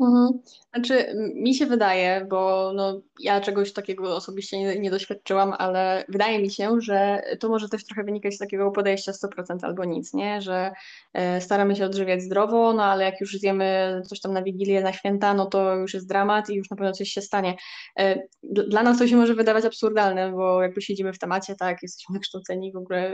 Mhm. 0.00 0.28
Znaczy, 0.74 1.14
mi 1.34 1.54
się 1.54 1.66
wydaje, 1.66 2.26
bo 2.30 2.72
no, 2.74 3.00
ja 3.20 3.40
czegoś 3.40 3.72
takiego 3.72 4.16
osobiście 4.16 4.58
nie, 4.58 4.78
nie 4.78 4.90
doświadczyłam, 4.90 5.54
ale 5.58 6.04
wydaje 6.08 6.38
mi 6.42 6.50
się, 6.50 6.80
że 6.80 7.22
to 7.40 7.48
może 7.48 7.68
też 7.68 7.84
trochę 7.84 8.04
wynikać 8.04 8.34
z 8.34 8.38
takiego 8.38 8.70
podejścia 8.70 9.12
100% 9.12 9.58
albo 9.62 9.84
nic, 9.84 10.14
nie? 10.14 10.40
Że 10.40 10.72
e, 11.14 11.40
staramy 11.40 11.76
się 11.76 11.84
odżywiać 11.84 12.22
zdrowo, 12.22 12.72
no 12.72 12.84
ale 12.84 13.04
jak 13.04 13.20
już 13.20 13.32
zjemy 13.32 14.00
coś 14.06 14.20
tam 14.20 14.32
na 14.32 14.42
Wigilię, 14.42 14.80
na 14.80 14.92
święta, 14.92 15.34
no 15.34 15.46
to 15.46 15.76
już 15.76 15.94
jest 15.94 16.08
dramat 16.08 16.50
i 16.50 16.54
już 16.54 16.70
na 16.70 16.76
pewno 16.76 16.92
coś 16.92 17.08
się 17.08 17.22
stanie. 17.22 17.56
E, 17.98 18.22
dla 18.42 18.82
nas 18.82 18.98
to 18.98 19.06
się 19.08 19.16
może 19.16 19.34
wydawać 19.34 19.64
absurdalne, 19.64 20.32
bo 20.32 20.62
jakby 20.62 20.82
siedzimy 20.82 21.12
w 21.12 21.18
temacie, 21.18 21.54
tak, 21.54 21.82
jesteśmy 21.82 22.12
wykształceni 22.12 22.72
w 22.72 22.76
ogóle 22.76 23.12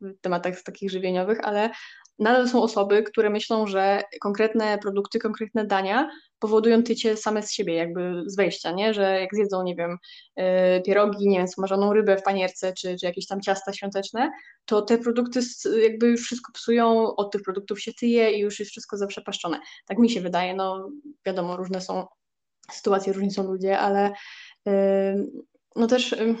w 0.00 0.20
tematach 0.20 0.62
takich 0.62 0.90
żywieniowych, 0.90 1.38
ale 1.42 1.70
nadal 2.18 2.48
są 2.48 2.62
osoby, 2.62 3.02
które 3.02 3.30
myślą, 3.30 3.66
że 3.66 4.02
konkretne 4.20 4.78
produkty, 4.78 5.18
konkretne 5.18 5.66
dania 5.66 6.10
powodują 6.38 6.82
tycie 6.82 7.16
same 7.16 7.42
z 7.42 7.52
siebie, 7.52 7.74
jakby 7.74 8.22
z 8.26 8.36
wejścia, 8.36 8.72
nie? 8.72 8.94
Że 8.94 9.20
jak 9.20 9.34
zjedzą, 9.34 9.62
nie 9.62 9.74
wiem, 9.76 9.98
yy, 10.36 10.44
pierogi, 10.86 11.28
nie 11.28 11.38
wiem, 11.38 11.48
smażoną 11.48 11.92
rybę 11.92 12.16
w 12.16 12.22
panierce, 12.22 12.72
czy, 12.72 12.96
czy 12.96 13.06
jakieś 13.06 13.26
tam 13.26 13.40
ciasta 13.40 13.72
świąteczne, 13.72 14.30
to 14.64 14.82
te 14.82 14.98
produkty 14.98 15.40
jakby 15.82 16.06
już 16.06 16.22
wszystko 16.22 16.52
psują, 16.52 17.16
od 17.16 17.32
tych 17.32 17.42
produktów 17.42 17.80
się 17.80 17.92
tyje 17.92 18.32
i 18.32 18.40
już 18.40 18.58
jest 18.58 18.70
wszystko 18.70 18.96
zaprzepaszczone. 18.96 19.60
Tak 19.86 19.98
mi 19.98 20.10
się 20.10 20.20
wydaje, 20.20 20.54
no 20.54 20.90
wiadomo, 21.26 21.56
różne 21.56 21.80
są 21.80 22.06
sytuacje, 22.70 23.12
różni 23.12 23.30
są 23.30 23.42
ludzie, 23.42 23.78
ale 23.78 24.12
yy, 24.66 24.72
no 25.76 25.86
też... 25.86 26.12
Yy, 26.12 26.34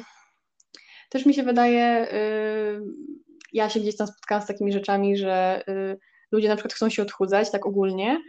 też 1.10 1.26
mi 1.26 1.34
się 1.34 1.42
wydaje, 1.42 2.08
ja 3.54 3.68
się 3.70 3.80
gdzieś 3.80 3.96
tam 3.96 4.06
spotkałam 4.06 4.44
z 4.44 4.46
takimi 4.46 4.72
rzeczami, 4.72 5.16
że 5.16 5.62
y, 5.68 5.98
ludzie 6.32 6.48
na 6.48 6.56
przykład 6.56 6.72
chcą 6.72 6.90
się 6.90 7.02
odchudzać 7.02 7.50
tak 7.50 7.66
ogólnie, 7.66 8.20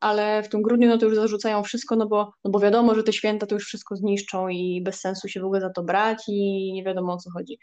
ale 0.00 0.42
w 0.42 0.48
tym 0.48 0.62
grudniu 0.62 0.88
no 0.88 0.98
to 0.98 1.06
już 1.06 1.14
zarzucają 1.14 1.62
wszystko, 1.62 1.96
no 1.96 2.06
bo, 2.06 2.32
no 2.44 2.50
bo 2.50 2.58
wiadomo, 2.60 2.94
że 2.94 3.02
te 3.02 3.12
święta 3.12 3.46
to 3.46 3.54
już 3.54 3.64
wszystko 3.64 3.96
zniszczą 3.96 4.48
i 4.48 4.82
bez 4.82 5.00
sensu 5.00 5.28
się 5.28 5.40
w 5.40 5.44
ogóle 5.44 5.60
za 5.60 5.70
to 5.70 5.82
brać 5.82 6.22
i 6.28 6.72
nie 6.72 6.84
wiadomo 6.84 7.12
o 7.12 7.16
co 7.16 7.30
chodzi. 7.30 7.58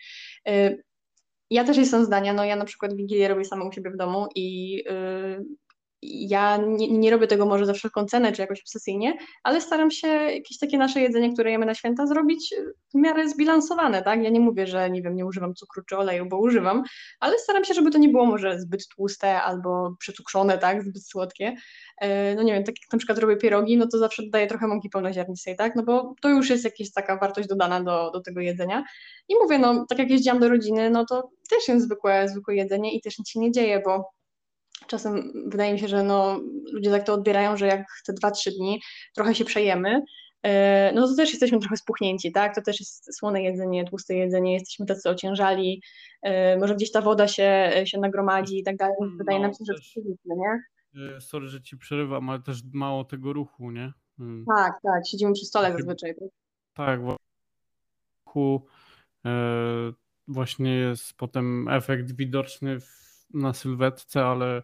Y, 0.49 0.83
ja 1.49 1.63
też 1.63 1.77
jestem 1.77 2.05
zdania, 2.05 2.33
no 2.33 2.45
ja 2.45 2.55
na 2.55 2.65
przykład 2.65 2.95
Wigilię 2.95 3.27
robię 3.27 3.45
sama 3.45 3.65
u 3.65 3.71
siebie 3.71 3.91
w 3.91 3.97
domu 3.97 4.27
i 4.35 4.79
y, 4.89 5.45
ja 6.01 6.57
nie, 6.57 6.87
nie, 6.87 7.11
robię 7.11 7.27
tego 7.27 7.45
może 7.45 7.65
za 7.65 7.73
wszelką 7.73 8.05
cenę, 8.05 8.31
czy 8.31 8.41
jakoś 8.41 8.61
obsesyjnie, 8.61 9.17
ale 9.43 9.61
staram 9.61 9.91
się 9.91 10.07
jakieś 10.07 10.57
takie 10.57 10.77
nasze 10.77 11.01
jedzenie, 11.01 11.33
które 11.33 11.51
jemy 11.51 11.65
na 11.65 11.75
święta, 11.75 12.07
zrobić 12.07 12.55
w 12.93 12.97
miarę 12.97 13.29
zbilansowane, 13.29 14.03
tak? 14.03 14.23
Ja 14.23 14.29
nie 14.29 14.39
mówię, 14.39 14.67
że 14.67 14.89
nie 14.89 15.01
wiem, 15.01 15.15
nie 15.15 15.25
używam 15.25 15.55
cukru 15.55 15.83
czy 15.89 15.97
oleju, 15.97 16.25
bo 16.25 16.37
używam, 16.37 16.83
ale 17.19 17.39
staram 17.39 17.65
się, 17.65 17.73
żeby 17.73 17.91
to 17.91 17.97
nie 17.97 18.09
było 18.09 18.25
może 18.25 18.59
zbyt 18.59 18.87
tłuste 18.87 19.41
albo 19.41 19.95
przecukrzone, 19.99 20.57
tak? 20.57 20.83
Zbyt 20.83 21.07
słodkie. 21.07 21.55
E, 21.97 22.35
no 22.35 22.43
nie 22.43 22.53
wiem, 22.53 22.63
tak 22.63 22.75
jak 22.83 22.93
na 22.93 22.97
przykład 22.97 23.17
robię 23.17 23.37
pierogi, 23.37 23.77
no 23.77 23.87
to 23.87 23.97
zawsze 23.97 24.23
dodaję 24.23 24.47
trochę 24.47 24.67
mąki 24.67 24.89
pełnoziarnistej, 24.89 25.55
tak? 25.55 25.75
No 25.75 25.83
bo 25.83 26.15
to 26.21 26.29
już 26.29 26.49
jest 26.49 26.63
jakaś 26.63 26.91
taka 26.91 27.17
wartość 27.17 27.47
dodana 27.47 27.83
do, 27.83 28.11
do 28.11 28.21
tego 28.21 28.41
jedzenia. 28.41 28.83
I 29.29 29.35
mówię, 29.35 29.59
no 29.59 29.85
tak 29.89 29.99
jak 29.99 30.09
jeździłam 30.09 30.39
do 30.39 30.49
rodziny, 30.49 30.89
no 30.89 31.05
to 31.05 31.29
też 31.49 31.67
jest 31.67 31.85
zwykłe, 31.85 32.29
zwykłe 32.29 32.55
jedzenie 32.55 32.95
i 32.95 33.01
też 33.01 33.19
nic 33.19 33.29
się 33.29 33.39
nie 33.39 33.51
dzieje, 33.51 33.81
bo 33.85 34.20
czasem 34.87 35.31
wydaje 35.45 35.73
mi 35.73 35.79
się, 35.79 35.87
że 35.87 36.03
no, 36.03 36.41
ludzie 36.71 36.91
tak 36.91 37.05
to 37.05 37.13
odbierają, 37.13 37.57
że 37.57 37.67
jak 37.67 37.85
te 38.05 38.13
2-3 38.13 38.51
dni 38.57 38.81
trochę 39.15 39.35
się 39.35 39.45
przejemy, 39.45 40.01
e, 40.43 40.91
no 40.95 41.07
to 41.07 41.15
też 41.15 41.29
jesteśmy 41.29 41.59
trochę 41.59 41.77
spuchnięci, 41.77 42.31
tak? 42.31 42.55
To 42.55 42.61
też 42.61 42.79
jest 42.79 43.17
słone 43.17 43.43
jedzenie, 43.43 43.85
tłuste 43.85 44.15
jedzenie, 44.15 44.53
jesteśmy 44.53 44.85
tacy 44.85 45.09
ociężali, 45.09 45.81
e, 46.21 46.57
może 46.57 46.75
gdzieś 46.75 46.91
ta 46.91 47.01
woda 47.01 47.27
się, 47.27 47.71
się 47.85 47.99
nagromadzi 47.99 48.59
i 48.59 48.63
tak 48.63 48.77
dalej. 48.77 48.95
Wydaje 49.17 49.39
no, 49.39 49.43
nam 49.43 49.53
się, 49.53 49.65
że 49.67 49.73
to 49.73 50.09
jest 50.09 50.25
nie? 50.25 50.63
E, 51.15 51.21
sorry, 51.21 51.47
że 51.47 51.61
ci 51.61 51.77
przerywam, 51.77 52.29
ale 52.29 52.39
też 52.39 52.61
mało 52.73 53.03
tego 53.03 53.33
ruchu, 53.33 53.71
nie? 53.71 53.93
Hmm. 54.17 54.45
Tak, 54.57 54.73
tak, 54.83 55.07
siedzimy 55.07 55.33
przy 55.33 55.45
stole 55.45 55.71
zazwyczaj. 55.71 56.13
Tak, 56.73 56.99
ruchu 58.25 58.65
właśnie 60.27 60.75
jest 60.75 61.13
potem 61.17 61.67
efekt 61.67 62.15
widoczny 62.15 62.79
w 62.79 63.10
na 63.33 63.53
sylwetce, 63.53 64.25
ale 64.25 64.63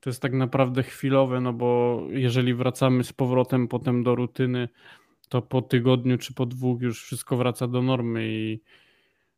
to 0.00 0.10
jest 0.10 0.22
tak 0.22 0.32
naprawdę 0.32 0.82
chwilowe, 0.82 1.40
no 1.40 1.52
bo 1.52 2.00
jeżeli 2.10 2.54
wracamy 2.54 3.04
z 3.04 3.12
powrotem 3.12 3.68
potem 3.68 4.02
do 4.02 4.14
rutyny, 4.14 4.68
to 5.28 5.42
po 5.42 5.62
tygodniu 5.62 6.18
czy 6.18 6.34
po 6.34 6.46
dwóch 6.46 6.82
już 6.82 7.02
wszystko 7.02 7.36
wraca 7.36 7.68
do 7.68 7.82
normy 7.82 8.28
i 8.28 8.60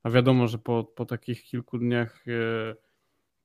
a 0.02 0.10
wiadomo, 0.10 0.48
że 0.48 0.58
po, 0.58 0.84
po 0.84 1.06
takich 1.06 1.44
kilku 1.44 1.78
dniach 1.78 2.24
e, 2.28 2.74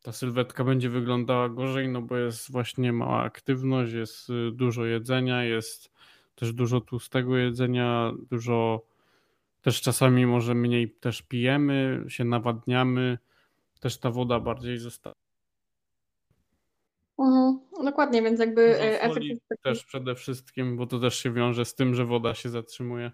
ta 0.01 0.12
sylwetka 0.12 0.63
będzie 0.63 0.89
wyglądała 0.89 1.50
gorzej, 1.50 1.89
no 1.89 2.01
bo 2.01 2.18
jest 2.18 2.51
właśnie 2.51 2.94
mała 2.94 3.22
aktywność, 3.24 3.94
jest 3.94 4.30
e, 4.30 4.51
dużo 4.51 4.86
jedzenia, 4.86 5.44
jest 5.44 5.91
też 6.36 6.53
dużo 6.53 6.82
tłustego 6.82 7.38
jedzenia, 7.38 8.12
dużo 8.30 8.86
też 9.62 9.82
czasami 9.82 10.25
może 10.25 10.56
mniej 10.56 10.91
też 10.91 11.22
pijemy, 11.22 12.06
się 12.08 12.24
nawadniamy, 12.24 13.18
też 13.82 13.98
ta 13.98 14.12
woda 14.12 14.40
bardziej 14.40 14.78
zostaje. 14.78 15.16
Mhm, 17.20 17.60
dokładnie, 17.86 18.22
więc 18.22 18.40
jakby 18.40 18.62
e, 18.62 19.02
efekt 19.02 19.26
też 19.64 19.86
przede 19.86 20.16
wszystkim, 20.16 20.78
bo 20.78 20.88
to 20.88 21.00
też 21.00 21.20
się 21.20 21.34
wiąże 21.34 21.66
z 21.66 21.76
tym, 21.76 21.96
że 21.96 22.06
woda 22.06 22.34
się 22.34 22.50
zatrzymuje. 22.50 23.12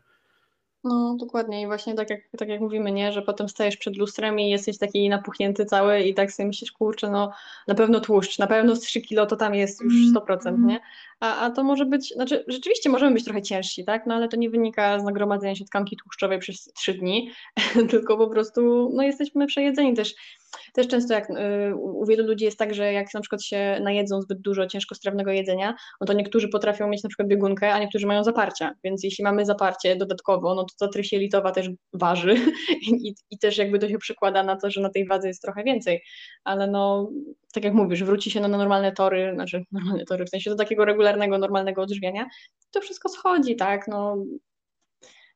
No, 0.84 1.16
dokładnie. 1.20 1.62
I 1.62 1.66
właśnie 1.66 1.94
tak 1.94 2.10
jak, 2.10 2.22
tak 2.38 2.50
jak 2.50 2.62
mówimy, 2.62 2.92
nie, 2.92 3.12
że 3.12 3.22
potem 3.22 3.50
stajesz 3.50 3.78
przed 3.78 3.98
lustrem 3.98 4.40
i 4.40 4.50
jesteś 4.50 4.78
taki 4.78 5.10
napuchnięty 5.10 5.66
cały 5.66 6.02
i 6.02 6.14
tak 6.14 6.32
sobie 6.32 6.48
myślisz, 6.48 6.72
kurczę, 6.72 7.10
no 7.10 7.32
na 7.68 7.76
pewno 7.76 8.00
tłuszcz, 8.00 8.40
na 8.40 8.48
pewno 8.48 8.76
z 8.76 8.80
3 8.80 9.02
kilo 9.02 9.26
to 9.26 9.36
tam 9.36 9.56
jest 9.56 9.82
już 9.82 9.94
100%, 9.94 10.48
mm. 10.48 10.68
nie? 10.68 10.80
A, 11.20 11.40
a 11.40 11.52
to 11.52 11.64
może 11.64 11.86
być, 11.86 12.14
znaczy 12.14 12.46
rzeczywiście 12.48 12.90
możemy 12.90 13.14
być 13.14 13.24
trochę 13.24 13.42
ciężsi, 13.42 13.86
tak? 13.86 14.06
No 14.08 14.16
ale 14.16 14.28
to 14.28 14.38
nie 14.38 14.50
wynika 14.50 15.00
z 15.00 15.04
nagromadzenia 15.04 15.56
się 15.56 15.66
tkanki 15.66 15.98
tłuszczowej 15.98 16.40
przez 16.40 16.64
3 16.64 16.94
dni, 16.94 17.32
tylko 17.92 18.18
po 18.18 18.28
prostu, 18.28 18.92
no 18.94 19.04
jesteśmy 19.04 19.48
przejedzeni 19.48 19.94
też 19.94 20.16
też 20.78 20.88
często 20.88 21.14
jak 21.14 21.30
y, 21.30 21.76
u 21.76 22.06
wielu 22.06 22.28
ludzi 22.28 22.46
jest 22.46 22.58
tak, 22.58 22.74
że 22.74 22.94
jak 22.94 23.14
na 23.14 23.22
przykład 23.22 23.44
się 23.44 23.80
najedzą 23.84 24.22
zbyt 24.22 24.42
dużo 24.42 24.68
ciężkostrawnego 24.68 25.32
jedzenia, 25.32 25.76
no 26.02 26.08
to 26.08 26.14
niektórzy 26.14 26.50
potrafią 26.50 26.88
mieć 26.88 27.04
na 27.04 27.10
przykład 27.10 27.28
biegunkę, 27.28 27.74
a 27.74 27.80
niektórzy 27.80 28.08
mają 28.08 28.24
zaparcia. 28.24 28.76
Więc 28.84 29.04
jeśli 29.04 29.24
mamy 29.24 29.46
zaparcie 29.46 29.96
dodatkowo, 29.96 30.56
no 30.56 30.66
to 30.80 30.88
ta 30.88 31.00
jelitowa 31.12 31.52
też 31.52 31.70
waży 31.94 32.36
I, 32.92 33.16
i 33.30 33.40
też 33.40 33.58
jakby 33.58 33.80
to 33.80 33.90
się 33.90 33.98
przekłada 33.98 34.44
na 34.44 34.56
to, 34.56 34.70
że 34.70 34.82
na 34.82 34.90
tej 34.90 35.08
wadze 35.08 35.28
jest 35.28 35.42
trochę 35.42 35.64
więcej. 35.64 36.04
Ale 36.44 36.68
no, 36.68 37.10
tak 37.54 37.64
jak 37.64 37.74
mówisz, 37.74 38.04
wróci 38.04 38.32
się 38.32 38.40
na 38.40 38.48
normalne 38.48 38.92
tory, 38.92 39.32
znaczy 39.34 39.64
normalne 39.72 40.06
tory, 40.06 40.26
w 40.26 40.30
sensie 40.30 40.50
do 40.50 40.56
takiego 40.56 40.86
regularnego, 40.86 41.38
normalnego 41.38 41.82
odżywiania, 41.82 42.26
to 42.72 42.82
wszystko 42.82 43.10
schodzi, 43.10 43.56
tak, 43.56 43.88
no 43.88 44.18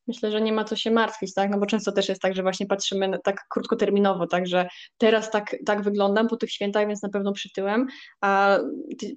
myślę, 0.07 0.31
że 0.31 0.41
nie 0.41 0.53
ma 0.53 0.63
co 0.63 0.75
się 0.75 0.91
martwić, 0.91 1.33
tak? 1.33 1.49
No 1.51 1.59
bo 1.59 1.65
często 1.65 1.91
też 1.91 2.09
jest 2.09 2.21
tak, 2.21 2.35
że 2.35 2.41
właśnie 2.41 2.65
patrzymy 2.65 3.19
tak 3.23 3.45
krótkoterminowo, 3.49 4.27
tak, 4.27 4.47
że 4.47 4.67
teraz 4.97 5.31
tak, 5.31 5.55
tak 5.65 5.81
wyglądam 5.81 6.27
po 6.27 6.37
tych 6.37 6.51
świętach, 6.51 6.87
więc 6.87 7.03
na 7.03 7.09
pewno 7.09 7.33
przytyłem, 7.33 7.87
a 8.21 8.59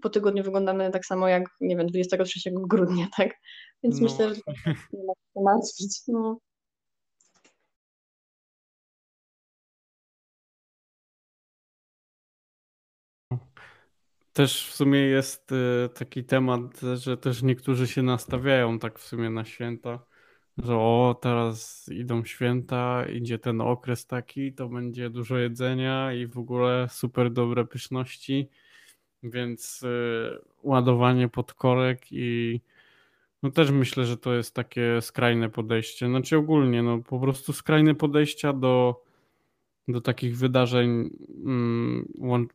po 0.03 0.11
tygodniu 0.11 0.43
wyglądamy 0.43 0.91
tak 0.91 1.07
samo 1.07 1.29
jak, 1.29 1.45
nie 1.61 1.77
wiem, 1.77 1.87
23 1.87 2.51
grudnia, 2.53 3.07
tak? 3.17 3.31
Więc 3.83 4.01
no. 4.01 4.09
myślę, 4.09 4.35
że 4.35 4.41
nie 4.93 5.05
ma 5.07 5.13
co 5.15 5.41
się 5.41 5.45
martwić. 5.45 6.01
No. 6.09 6.39
Też 14.33 14.69
w 14.69 14.75
sumie 14.75 14.99
jest 14.99 15.53
y, 15.53 15.89
taki 15.95 16.25
temat, 16.25 16.61
że 16.95 17.17
też 17.17 17.43
niektórzy 17.43 17.87
się 17.87 18.03
nastawiają 18.03 18.79
tak 18.79 18.99
w 18.99 19.07
sumie 19.07 19.31
na 19.31 19.45
święta 19.45 20.14
że 20.59 20.77
o, 20.77 21.19
teraz 21.21 21.89
idą 21.89 22.25
święta, 22.25 23.07
idzie 23.07 23.39
ten 23.39 23.61
okres 23.61 24.07
taki, 24.07 24.53
to 24.53 24.69
będzie 24.69 25.11
dużo 25.11 25.39
jedzenia 25.39 26.13
i 26.13 26.27
w 26.27 26.39
ogóle 26.39 26.89
super 26.91 27.33
dobre 27.33 27.65
pyszności, 27.65 28.49
więc 29.23 29.83
y, 29.83 30.39
ładowanie 30.63 31.29
podkorek 31.29 32.01
i 32.11 32.61
no 33.43 33.51
też 33.51 33.71
myślę, 33.71 34.07
że 34.07 34.17
to 34.17 34.35
jest 34.35 34.55
takie 34.55 35.01
skrajne 35.01 35.51
podejście. 35.51 36.09
Znaczy 36.09 36.37
ogólnie, 36.37 36.83
no 36.83 36.99
po 36.99 37.21
prostu 37.21 37.53
skrajne 37.53 37.95
podejścia 37.95 38.53
do, 38.53 39.05
do 39.89 40.01
takich 40.01 40.37
wydarzeń 40.37 41.11
mm, 41.45 42.09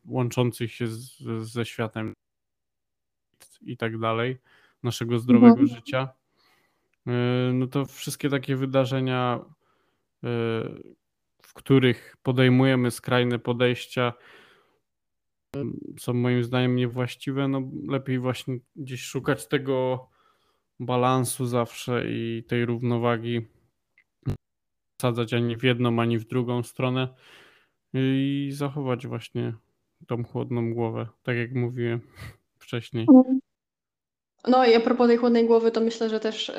łączących 0.04 0.72
się 0.72 0.86
z, 0.86 1.18
ze 1.52 1.64
światem 1.66 2.12
i 3.62 3.76
tak 3.76 3.98
dalej, 3.98 4.38
naszego 4.82 5.18
zdrowego 5.18 5.60
mhm. 5.60 5.68
życia. 5.68 6.08
E, 7.06 7.12
no 7.54 7.66
to 7.66 7.84
wszystkie 7.84 8.28
takie 8.28 8.56
wydarzenia, 8.56 9.40
e, 10.24 10.30
w 11.42 11.54
których 11.54 12.16
podejmujemy 12.22 12.90
skrajne 12.90 13.38
podejścia, 13.38 14.12
są 15.98 16.12
moim 16.12 16.44
zdaniem 16.44 16.76
niewłaściwe. 16.76 17.48
No 17.48 17.62
lepiej 17.88 18.18
właśnie 18.18 18.58
gdzieś 18.76 19.02
szukać 19.02 19.48
tego 19.48 20.08
balansu 20.80 21.46
zawsze 21.46 22.04
i 22.10 22.44
tej 22.48 22.66
równowagi. 22.66 23.46
Sadzać 25.02 25.34
ani 25.34 25.56
w 25.56 25.62
jedną, 25.62 26.00
ani 26.00 26.18
w 26.18 26.26
drugą 26.26 26.62
stronę 26.62 27.14
i 27.94 28.50
zachować 28.52 29.06
właśnie 29.06 29.54
tą 30.06 30.24
chłodną 30.24 30.74
głowę, 30.74 31.08
tak 31.22 31.36
jak 31.36 31.54
mówiłem 31.54 32.00
wcześniej. 32.58 33.06
No 34.48 34.66
i 34.66 34.74
a 34.74 34.80
propos 34.80 35.08
tej 35.08 35.16
chłodnej 35.16 35.46
głowy, 35.46 35.70
to 35.70 35.80
myślę, 35.80 36.08
że 36.08 36.20
też 36.20 36.48
y, 36.48 36.52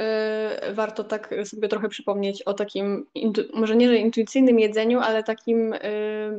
warto 0.74 1.04
tak 1.04 1.36
sobie 1.44 1.68
trochę 1.68 1.90
przypomnieć 1.90 2.42
o 2.42 2.54
takim, 2.54 3.06
może 3.54 3.76
nie 3.76 3.88
że 3.88 3.98
intuicyjnym 3.98 4.60
jedzeniu, 4.60 5.00
ale 5.00 5.24
takim 5.24 5.74
y, 5.74 5.80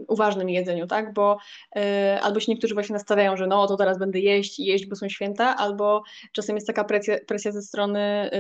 uważnym 0.09 0.51
jedzeniu, 0.51 0.87
tak? 0.87 1.13
Bo 1.13 1.39
y, 1.77 1.81
albo 2.21 2.41
się 2.41 2.53
niektórzy 2.53 2.75
właśnie 2.75 2.93
nastawiają, 2.93 3.37
że 3.37 3.47
no 3.47 3.67
to 3.67 3.77
teraz 3.77 3.99
będę 3.99 4.21
jeść 4.21 4.61
i 4.61 4.65
jeść, 4.65 4.87
bo 4.87 4.97
są 4.97 5.09
święta, 5.09 5.57
albo 5.57 6.03
czasem 6.33 6.57
jest 6.57 6.67
taka 6.67 6.85
presja, 6.85 7.17
presja 7.27 7.53
ze 7.53 7.63
strony 7.63 8.31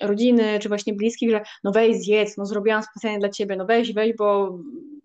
rodziny 0.00 0.58
czy 0.60 0.68
właśnie 0.68 0.94
bliskich, 0.94 1.30
że 1.30 1.40
no 1.64 1.72
weź 1.72 1.96
zjedz, 1.96 2.36
no 2.36 2.46
zrobiłam 2.46 2.82
specjalnie 2.82 3.18
dla 3.18 3.28
ciebie, 3.28 3.56
no 3.56 3.66
weź, 3.66 3.92
weź, 3.92 4.16
bo 4.16 4.58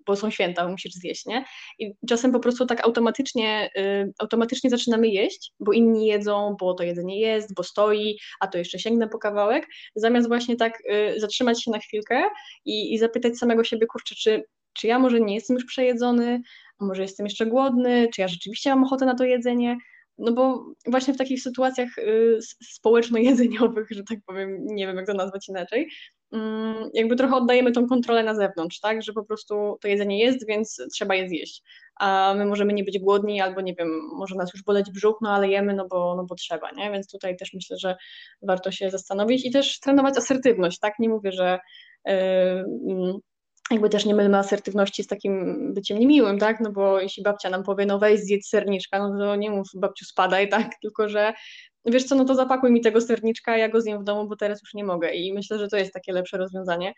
bo 0.10 0.16
są 0.16 0.30
święta, 0.30 0.68
musisz 0.68 0.94
zjeść, 0.94 1.26
nie? 1.26 1.46
I 1.80 1.94
czasem 2.08 2.32
po 2.32 2.40
prostu 2.40 2.66
tak 2.66 2.86
automatycznie, 2.86 3.70
y, 3.78 4.14
automatycznie 4.20 4.70
zaczynamy 4.70 5.08
jeść, 5.08 5.54
bo 5.60 5.72
inni 5.72 6.06
jedzą, 6.06 6.56
bo 6.60 6.74
to 6.74 6.84
jedzenie 7.00 7.20
jest, 7.20 7.54
bo 7.54 7.64
stoi, 7.64 8.18
a 8.40 8.48
to 8.48 8.58
jeszcze 8.58 8.80
sięgnę 8.80 9.08
po 9.08 9.20
kawałek, 9.20 9.68
zamiast 9.96 10.28
właśnie 10.28 10.56
tak 10.56 10.80
y, 11.16 11.20
zatrzymać 11.20 11.64
się 11.64 11.72
na 11.72 11.80
chwilkę 11.80 12.24
i, 12.66 12.94
i 12.94 12.98
zapytać 12.98 13.38
samego 13.38 13.64
siebie, 13.64 13.88
kurczę, 13.88 14.16
czy, 14.16 14.44
czy 14.74 14.88
ja 14.88 15.00
może 15.00 15.20
nie 15.20 15.36
jestem 15.36 15.56
już 15.56 15.66
przejedzony, 15.66 16.42
a 16.80 16.86
może 16.86 17.02
jestem 17.02 17.26
jeszcze 17.26 17.46
głodny, 17.46 18.08
czy 18.14 18.22
ja 18.22 18.28
rzeczywiście 18.28 18.70
mam 18.70 18.84
ochotę 18.84 19.06
na 19.06 19.16
to 19.16 19.24
jedzenie, 19.24 19.78
no 20.18 20.32
bo 20.32 20.66
właśnie 20.86 21.14
w 21.14 21.18
takich 21.18 21.42
sytuacjach 21.42 21.98
y, 21.98 22.40
społeczno-jedzeniowych, 22.64 23.88
że 23.92 24.04
tak 24.04 24.20
powiem, 24.26 24.66
nie 24.66 24.88
wiem 24.88 24.98
jak 24.98 25.08
to 25.08 25.14
nazwać 25.14 25.50
inaczej, 25.50 25.90
Mm, 26.32 26.90
jakby 26.94 27.16
trochę 27.16 27.36
oddajemy 27.36 27.72
tą 27.72 27.88
kontrolę 27.88 28.24
na 28.24 28.36
zewnątrz, 28.36 28.80
tak, 28.80 29.04
że 29.04 29.14
po 29.14 29.24
prostu 29.24 29.78
to 29.82 29.88
jedzenie 29.88 30.20
jest, 30.20 30.48
więc 30.48 30.82
trzeba 30.94 31.16
je 31.16 31.30
zjeść, 31.30 31.64
a 32.00 32.34
my 32.38 32.46
możemy 32.46 32.74
nie 32.74 32.84
być 32.84 33.00
głodni 33.00 33.42
albo 33.42 33.62
nie 33.62 33.74
wiem, 33.74 34.10
może 34.16 34.36
nas 34.36 34.54
już 34.54 34.64
boleć 34.64 34.92
brzuch, 34.92 35.18
no 35.22 35.32
ale 35.36 35.50
jemy, 35.50 35.74
no 35.74 35.88
bo, 35.88 36.16
no 36.16 36.24
bo 36.26 36.36
trzeba, 36.36 36.72
nie, 36.72 36.92
więc 36.92 37.12
tutaj 37.12 37.38
też 37.38 37.54
myślę, 37.54 37.78
że 37.78 37.96
warto 38.42 38.72
się 38.72 38.90
zastanowić 38.92 39.46
i 39.46 39.52
też 39.52 39.80
trenować 39.80 40.18
asertywność, 40.18 40.80
tak, 40.80 41.00
nie 41.00 41.10
mówię, 41.10 41.32
że 41.32 41.60
yy, 42.06 42.14
jakby 43.72 43.90
też 43.90 44.06
nie 44.06 44.16
mylmy 44.16 44.38
asertywności 44.38 45.04
z 45.04 45.08
takim 45.08 45.56
byciem 45.74 46.00
niemiłym, 46.00 46.40
tak? 46.40 46.60
No 46.60 46.72
bo 46.72 47.00
jeśli 47.00 47.24
babcia 47.24 47.50
nam 47.50 47.64
powie, 47.64 47.86
no 47.86 48.00
weź 48.00 48.20
zjedz 48.20 48.50
serniczka, 48.50 49.00
no 49.00 49.18
to 49.18 49.36
nie 49.36 49.50
mów 49.50 49.68
babciu 49.76 50.06
spadaj, 50.06 50.50
tak? 50.50 50.72
Tylko, 50.82 51.10
że 51.10 51.34
wiesz 51.86 52.04
co, 52.04 52.16
no 52.16 52.26
to 52.26 52.36
zapakuj 52.36 52.72
mi 52.72 52.82
tego 52.82 53.02
serniczka, 53.02 53.58
ja 53.58 53.70
go 53.70 53.82
zjem 53.82 54.02
w 54.02 54.04
domu, 54.04 54.28
bo 54.30 54.36
teraz 54.36 54.62
już 54.62 54.74
nie 54.74 54.84
mogę. 54.84 55.14
I 55.14 55.34
myślę, 55.34 55.60
że 55.60 55.68
to 55.68 55.78
jest 55.78 55.94
takie 55.94 56.14
lepsze 56.14 56.38
rozwiązanie, 56.38 56.94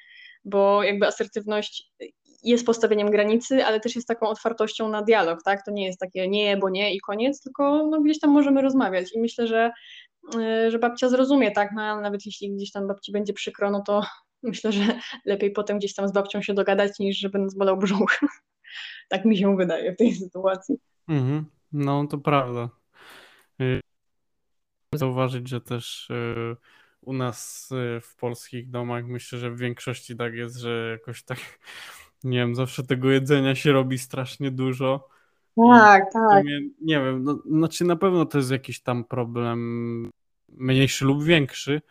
bo 0.45 0.83
jakby 0.83 1.07
asertywność 1.07 1.91
jest 2.43 2.65
postawieniem 2.65 3.11
granicy, 3.11 3.65
ale 3.65 3.79
też 3.79 3.95
jest 3.95 4.07
taką 4.07 4.27
otwartością 4.27 4.89
na 4.89 5.01
dialog, 5.01 5.43
tak? 5.43 5.65
To 5.65 5.71
nie 5.71 5.85
jest 5.85 5.99
takie 5.99 6.27
nie, 6.27 6.57
bo 6.57 6.69
nie 6.69 6.95
i 6.95 6.99
koniec, 6.99 7.41
tylko 7.41 7.87
no, 7.87 8.01
gdzieś 8.01 8.19
tam 8.19 8.29
możemy 8.29 8.61
rozmawiać. 8.61 9.15
I 9.15 9.19
myślę, 9.19 9.47
że, 9.47 9.71
y, 10.35 10.71
że 10.71 10.79
babcia 10.79 11.09
zrozumie, 11.09 11.51
tak? 11.51 11.71
No, 11.75 12.01
nawet 12.01 12.25
jeśli 12.25 12.55
gdzieś 12.55 12.71
tam 12.71 12.87
babci 12.87 13.11
będzie 13.11 13.33
przykro, 13.33 13.71
no 13.71 13.83
to 13.87 14.05
myślę, 14.43 14.71
że 14.71 14.99
lepiej 15.25 15.51
potem 15.51 15.77
gdzieś 15.77 15.93
tam 15.93 16.07
z 16.07 16.11
babcią 16.11 16.41
się 16.41 16.53
dogadać, 16.53 16.99
niż 16.99 17.17
żeby 17.17 17.39
nas 17.39 17.55
bolał 17.55 17.77
brzuch. 17.77 18.19
tak 19.09 19.25
mi 19.25 19.37
się 19.37 19.57
wydaje 19.57 19.93
w 19.93 19.97
tej 19.97 20.15
sytuacji. 20.15 20.75
Mhm. 21.07 21.45
No, 21.71 22.07
to 22.07 22.17
prawda. 22.17 22.69
Zauważyć, 24.95 25.49
że 25.49 25.61
też 25.61 26.09
y, 26.09 26.55
u 27.01 27.13
nas 27.13 27.69
y, 27.71 28.01
w 28.01 28.15
polskich 28.15 28.69
domach 28.69 29.05
myślę, 29.05 29.39
że 29.39 29.51
w 29.51 29.57
większości 29.57 30.15
tak 30.15 30.33
jest, 30.33 30.57
że 30.57 30.89
jakoś 30.91 31.23
tak, 31.23 31.37
nie 32.23 32.37
wiem, 32.37 32.55
zawsze 32.55 32.83
tego 32.83 33.11
jedzenia 33.11 33.55
się 33.55 33.71
robi 33.71 33.97
strasznie 33.97 34.51
dużo. 34.51 35.09
Tak, 35.55 36.13
tak. 36.13 36.41
Sumie, 36.41 36.59
nie 36.81 36.99
wiem, 36.99 37.23
no, 37.23 37.39
znaczy 37.45 37.85
na 37.85 37.95
pewno 37.95 38.25
to 38.25 38.37
jest 38.37 38.51
jakiś 38.51 38.81
tam 38.81 39.03
problem 39.03 40.11
mniejszy 40.49 41.05
lub 41.05 41.23
większy, 41.23 41.81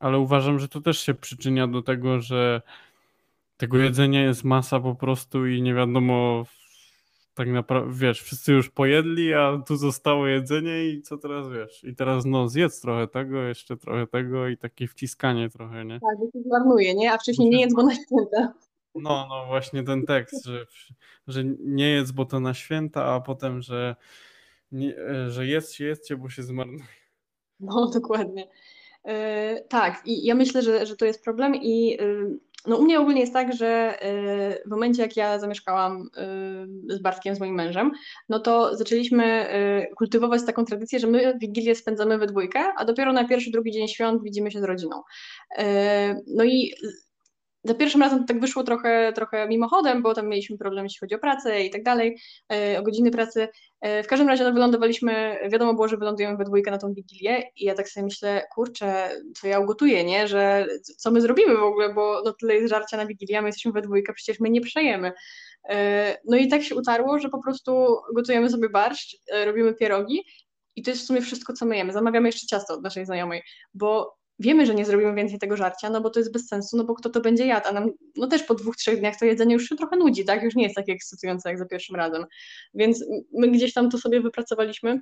ale 0.00 0.18
uważam, 0.18 0.58
że 0.58 0.68
to 0.68 0.80
też 0.80 1.00
się 1.00 1.14
przyczynia 1.14 1.66
do 1.66 1.82
tego, 1.82 2.20
że 2.20 2.62
tego 3.56 3.78
jedzenia 3.78 4.22
jest 4.22 4.44
masa 4.44 4.80
po 4.80 4.94
prostu 4.94 5.46
i 5.46 5.62
nie 5.62 5.74
wiadomo 5.74 6.44
tak 7.40 7.48
naprawdę, 7.48 7.94
wiesz, 7.94 8.22
wszyscy 8.22 8.52
już 8.52 8.70
pojedli, 8.70 9.34
a 9.34 9.62
tu 9.66 9.76
zostało 9.76 10.26
jedzenie 10.26 10.84
i 10.84 11.02
co 11.02 11.18
teraz, 11.18 11.50
wiesz, 11.50 11.84
i 11.84 11.94
teraz 11.94 12.24
no 12.24 12.48
zjedz 12.48 12.80
trochę 12.80 13.08
tego, 13.08 13.42
jeszcze 13.42 13.76
trochę 13.76 14.06
tego 14.06 14.48
i 14.48 14.56
takie 14.56 14.86
wciskanie 14.86 15.50
trochę, 15.50 15.84
nie? 15.84 16.00
Tak, 16.00 16.18
bo 16.18 16.26
się 16.26 16.44
zmarnuje, 16.46 16.94
nie? 16.94 17.12
A 17.12 17.18
wcześniej 17.18 17.50
nie 17.50 17.60
jedz, 17.60 17.74
bo 17.74 17.82
na 17.82 17.94
święta. 17.94 18.54
No, 18.94 19.26
no 19.28 19.46
właśnie 19.46 19.82
ten 19.82 20.06
tekst, 20.06 20.44
że, 20.44 20.66
że 21.26 21.44
nie 21.60 21.90
jedz, 21.90 22.10
bo 22.10 22.24
to 22.24 22.40
na 22.40 22.54
święta, 22.54 23.04
a 23.04 23.20
potem, 23.20 23.62
że, 23.62 23.96
nie, 24.72 24.94
że 25.28 25.46
jedzcie, 25.46 25.84
jedzcie, 25.84 26.16
bo 26.16 26.28
się 26.28 26.42
zmarnuje. 26.42 26.84
No, 27.60 27.90
dokładnie. 27.94 28.48
Yy, 29.04 29.12
tak, 29.68 30.02
i 30.04 30.26
ja 30.26 30.34
myślę, 30.34 30.62
że, 30.62 30.86
że 30.86 30.96
to 30.96 31.04
jest 31.04 31.24
problem 31.24 31.54
i 31.54 31.90
yy, 31.90 32.38
no 32.66 32.76
u 32.76 32.82
mnie 32.82 33.00
ogólnie 33.00 33.20
jest 33.20 33.32
tak, 33.32 33.52
że 33.52 33.98
y, 34.04 34.62
w 34.66 34.70
momencie 34.70 35.02
jak 35.02 35.16
ja 35.16 35.38
zamieszkałam 35.38 36.02
y, 36.90 36.94
z 36.94 37.02
Bartkiem, 37.02 37.34
z 37.34 37.40
moim 37.40 37.54
mężem, 37.54 37.92
no 38.28 38.40
to 38.40 38.76
zaczęliśmy 38.76 39.54
y, 39.54 39.94
kultywować 39.96 40.46
taką 40.46 40.64
tradycję, 40.64 40.98
że 40.98 41.06
my 41.06 41.38
Wigilię 41.38 41.74
spędzamy 41.74 42.18
we 42.18 42.26
dwójkę, 42.26 42.60
a 42.76 42.84
dopiero 42.84 43.12
na 43.12 43.28
pierwszy, 43.28 43.50
drugi 43.50 43.72
dzień 43.72 43.88
świąt 43.88 44.22
widzimy 44.22 44.50
się 44.50 44.60
z 44.60 44.64
rodziną. 44.64 45.02
No 46.26 46.44
i 46.44 46.74
za 47.64 47.74
pierwszym 47.74 48.02
razem 48.02 48.18
to 48.18 48.24
tak 48.24 48.40
wyszło 48.40 48.64
trochę, 48.64 49.12
trochę 49.12 49.48
mimochodem, 49.48 50.02
bo 50.02 50.14
tam 50.14 50.28
mieliśmy 50.28 50.58
problem, 50.58 50.84
jeśli 50.84 50.98
chodzi 51.00 51.14
o 51.14 51.18
pracę 51.18 51.62
i 51.64 51.70
tak 51.70 51.82
dalej, 51.82 52.18
e, 52.52 52.78
o 52.78 52.82
godziny 52.82 53.10
pracy. 53.10 53.48
E, 53.80 54.02
w 54.02 54.06
każdym 54.06 54.28
razie 54.28 54.44
no, 54.44 54.52
wylądowaliśmy, 54.52 55.38
wiadomo 55.52 55.74
było, 55.74 55.88
że 55.88 55.96
wylądujemy 55.96 56.36
we 56.36 56.44
dwójkę 56.44 56.70
na 56.70 56.78
tą 56.78 56.94
Wigilię 56.94 57.42
i 57.56 57.64
ja 57.64 57.74
tak 57.74 57.88
sobie 57.88 58.04
myślę, 58.04 58.42
kurczę, 58.54 59.10
co 59.36 59.46
ja 59.46 59.60
ugotuję, 59.60 60.04
nie, 60.04 60.28
że 60.28 60.66
co 60.96 61.10
my 61.10 61.20
zrobimy 61.20 61.56
w 61.56 61.62
ogóle, 61.62 61.94
bo 61.94 62.22
no 62.24 62.32
tyle 62.32 62.54
jest 62.54 62.68
żarcia 62.68 62.96
na 62.96 63.06
Wigilię, 63.06 63.38
a 63.38 63.42
my 63.42 63.48
jesteśmy 63.48 63.72
we 63.72 63.82
dwójkę, 63.82 64.12
przecież 64.12 64.40
my 64.40 64.50
nie 64.50 64.60
przejemy. 64.60 65.12
E, 65.68 66.16
no 66.24 66.36
i 66.36 66.48
tak 66.48 66.62
się 66.62 66.74
utarło, 66.74 67.18
że 67.18 67.28
po 67.28 67.42
prostu 67.42 67.96
gotujemy 68.14 68.50
sobie 68.50 68.68
barszcz, 68.68 69.16
robimy 69.44 69.74
pierogi 69.74 70.24
i 70.76 70.82
to 70.82 70.90
jest 70.90 71.02
w 71.02 71.06
sumie 71.06 71.20
wszystko, 71.20 71.52
co 71.52 71.66
my 71.66 71.76
jemy. 71.76 71.92
Zamawiamy 71.92 72.28
jeszcze 72.28 72.46
ciasto 72.46 72.74
od 72.74 72.82
naszej 72.82 73.06
znajomej, 73.06 73.42
bo 73.74 74.19
wiemy, 74.40 74.66
że 74.66 74.74
nie 74.74 74.84
zrobimy 74.84 75.14
więcej 75.14 75.38
tego 75.38 75.56
żarcia, 75.56 75.90
no 75.90 76.00
bo 76.00 76.10
to 76.10 76.20
jest 76.20 76.32
bez 76.32 76.48
sensu, 76.48 76.76
no 76.76 76.84
bo 76.84 76.94
kto 76.94 77.10
to 77.10 77.20
będzie 77.20 77.46
jadł, 77.46 77.68
a 77.68 77.72
nam 77.72 77.90
no 78.16 78.26
też 78.26 78.42
po 78.42 78.54
dwóch, 78.54 78.76
trzech 78.76 78.98
dniach 78.98 79.18
to 79.18 79.24
jedzenie 79.24 79.54
już 79.54 79.68
się 79.68 79.76
trochę 79.76 79.96
nudzi, 79.96 80.24
tak? 80.24 80.42
Już 80.42 80.54
nie 80.54 80.62
jest 80.62 80.76
takie 80.76 80.92
ekscytujące 80.92 81.48
jak 81.48 81.58
za 81.58 81.66
pierwszym 81.66 81.96
razem. 81.96 82.24
Więc 82.74 83.04
my 83.32 83.50
gdzieś 83.50 83.72
tam 83.72 83.90
to 83.90 83.98
sobie 83.98 84.20
wypracowaliśmy. 84.20 85.00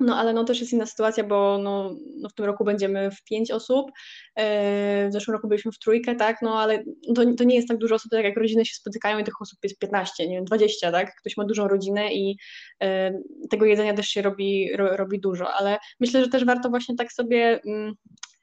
No 0.00 0.16
ale 0.16 0.32
no 0.32 0.44
też 0.44 0.60
jest 0.60 0.72
inna 0.72 0.86
sytuacja, 0.86 1.24
bo 1.24 1.58
no, 1.58 1.96
no 2.16 2.28
w 2.28 2.34
tym 2.34 2.44
roku 2.44 2.64
będziemy 2.64 3.10
w 3.10 3.24
pięć 3.24 3.50
osób, 3.50 3.90
e, 4.34 5.08
w 5.08 5.12
zeszłym 5.12 5.32
roku 5.32 5.48
byliśmy 5.48 5.72
w 5.72 5.78
trójkę, 5.78 6.14
tak, 6.14 6.42
no 6.42 6.60
ale 6.60 6.84
to, 7.14 7.22
to 7.38 7.44
nie 7.44 7.56
jest 7.56 7.68
tak 7.68 7.78
dużo 7.78 7.94
osób, 7.94 8.10
tak 8.10 8.24
jak 8.24 8.36
rodziny 8.36 8.64
się 8.66 8.74
spotykają 8.74 9.18
i 9.18 9.24
tych 9.24 9.42
osób 9.42 9.58
jest 9.62 9.78
15, 9.78 10.28
nie 10.28 10.34
wiem, 10.34 10.44
20, 10.44 10.92
tak, 10.92 11.14
ktoś 11.20 11.36
ma 11.36 11.44
dużą 11.44 11.68
rodzinę 11.68 12.14
i 12.14 12.38
e, 12.82 13.12
tego 13.50 13.66
jedzenia 13.66 13.94
też 13.94 14.08
się 14.08 14.22
robi, 14.22 14.76
ro, 14.76 14.96
robi 14.96 15.20
dużo, 15.20 15.52
ale 15.54 15.78
myślę, 16.00 16.24
że 16.24 16.30
też 16.30 16.44
warto 16.44 16.70
właśnie 16.70 16.96
tak 16.96 17.12
sobie 17.12 17.60
mm, 17.66 17.94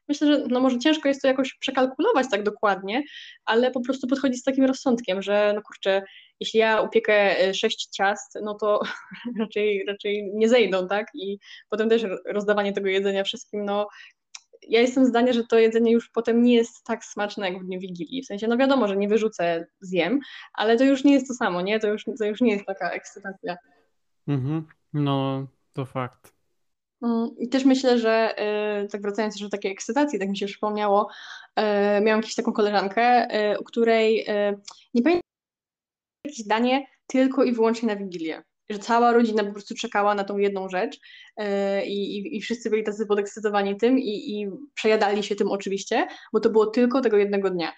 myślę, 0.07 0.27
że 0.27 0.45
no 0.49 0.59
może 0.59 0.79
ciężko 0.79 1.07
jest 1.07 1.21
to 1.21 1.27
jakoś 1.27 1.53
przekalkulować 1.53 2.27
tak 2.31 2.43
dokładnie, 2.43 3.03
ale 3.45 3.71
po 3.71 3.81
prostu 3.81 4.07
podchodzi 4.07 4.37
z 4.37 4.43
takim 4.43 4.65
rozsądkiem, 4.65 5.21
że 5.21 5.51
no 5.55 5.61
kurczę, 5.61 6.01
jeśli 6.39 6.59
ja 6.59 6.81
upiekę 6.81 7.39
e, 7.39 7.53
sześć 7.53 7.87
ciast, 7.87 8.39
no 8.43 8.53
to 8.53 8.79
raczej, 9.39 9.85
raczej 9.87 10.31
nie 10.33 10.49
zejdą, 10.49 10.87
tak? 10.87 11.07
I 11.13 11.39
potem 11.69 11.89
też 11.89 12.05
rozdawanie 12.25 12.73
tego 12.73 12.89
jedzenia 12.89 13.23
wszystkim, 13.23 13.65
no 13.65 13.87
ja 14.67 14.81
jestem 14.81 15.05
zdania, 15.05 15.33
że 15.33 15.43
to 15.43 15.59
jedzenie 15.59 15.91
już 15.91 16.09
potem 16.09 16.43
nie 16.43 16.55
jest 16.55 16.83
tak 16.83 17.05
smaczne 17.05 17.49
jak 17.49 17.63
w 17.63 17.65
dniu 17.65 17.79
Wigilii. 17.79 18.21
W 18.21 18.25
sensie, 18.25 18.47
no 18.47 18.57
wiadomo, 18.57 18.87
że 18.87 18.97
nie 18.97 19.07
wyrzucę, 19.07 19.65
zjem, 19.81 20.19
ale 20.53 20.77
to 20.77 20.83
już 20.83 21.03
nie 21.03 21.13
jest 21.13 21.27
to 21.27 21.33
samo, 21.33 21.61
nie? 21.61 21.79
To 21.79 21.87
już, 21.87 22.03
to 22.19 22.25
już 22.25 22.41
nie 22.41 22.51
jest 22.53 22.65
taka 22.65 22.91
ekscytacja. 22.91 23.57
Mhm. 24.27 24.65
No, 24.93 25.47
to 25.73 25.85
fakt. 25.85 26.32
Mm, 27.03 27.29
I 27.37 27.49
też 27.49 27.65
myślę, 27.65 27.99
że 27.99 28.35
y, 28.83 28.87
tak 28.87 29.01
wracając 29.01 29.41
do 29.41 29.49
takiej 29.49 29.71
ekscytacji, 29.71 30.19
tak 30.19 30.29
mi 30.29 30.37
się 30.37 30.45
przypomniało, 30.45 31.09
y, 31.59 31.63
miałam 32.01 32.19
jakąś 32.19 32.35
taką 32.35 32.53
koleżankę, 32.53 33.27
y, 33.53 33.59
u 33.59 33.63
której 33.63 34.25
nie 34.93 35.01
pamiętam 35.01 35.23
jakieś 36.25 36.47
danie 36.47 36.85
tylko 37.07 37.43
i 37.43 37.53
wyłącznie 37.53 37.87
na 37.87 37.95
Wigilię. 37.95 38.43
Że 38.69 38.79
cała 38.79 39.13
rodzina 39.13 39.43
po 39.43 39.51
prostu 39.51 39.75
czekała 39.75 40.15
na 40.15 40.23
tą 40.23 40.37
jedną 40.37 40.69
rzecz 40.69 40.99
i, 41.85 42.17
i, 42.17 42.37
i 42.37 42.41
wszyscy 42.41 42.69
byli 42.69 42.83
tacy 42.83 43.05
podekscytowani 43.05 43.77
tym 43.77 43.99
i, 43.99 44.31
i 44.31 44.49
przejadali 44.73 45.23
się 45.23 45.35
tym 45.35 45.51
oczywiście, 45.51 46.07
bo 46.33 46.39
to 46.39 46.49
było 46.49 46.65
tylko 46.65 47.01
tego 47.01 47.17
jednego 47.17 47.49
dnia. 47.49 47.73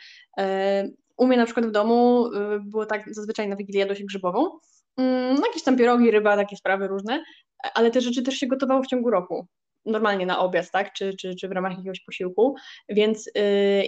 U 1.17 1.27
mnie 1.27 1.37
na 1.37 1.45
przykład 1.45 1.65
w 1.65 1.71
domu 1.71 2.29
było 2.61 2.85
tak, 2.85 3.13
zazwyczaj 3.13 3.47
na 3.47 3.55
Wigilię 3.55 3.79
jadło 3.79 3.95
się 3.95 4.03
grzybową, 4.03 4.59
no 4.97 5.47
jakieś 5.47 5.63
tam 5.63 5.77
pierogi, 5.77 6.11
ryba, 6.11 6.35
takie 6.37 6.55
sprawy 6.57 6.87
różne, 6.87 7.23
ale 7.73 7.91
te 7.91 8.01
rzeczy 8.01 8.23
też 8.23 8.35
się 8.35 8.47
gotowało 8.47 8.83
w 8.83 8.87
ciągu 8.87 9.09
roku. 9.09 9.47
normalnie 9.85 10.25
na 10.25 10.39
obiad, 10.39 10.71
tak, 10.71 10.93
czy, 10.93 11.13
czy, 11.19 11.35
czy 11.35 11.47
w 11.47 11.51
ramach 11.51 11.77
jakiegoś 11.77 11.99
posiłku, 11.99 12.55
więc 12.89 13.27
y, 13.27 13.31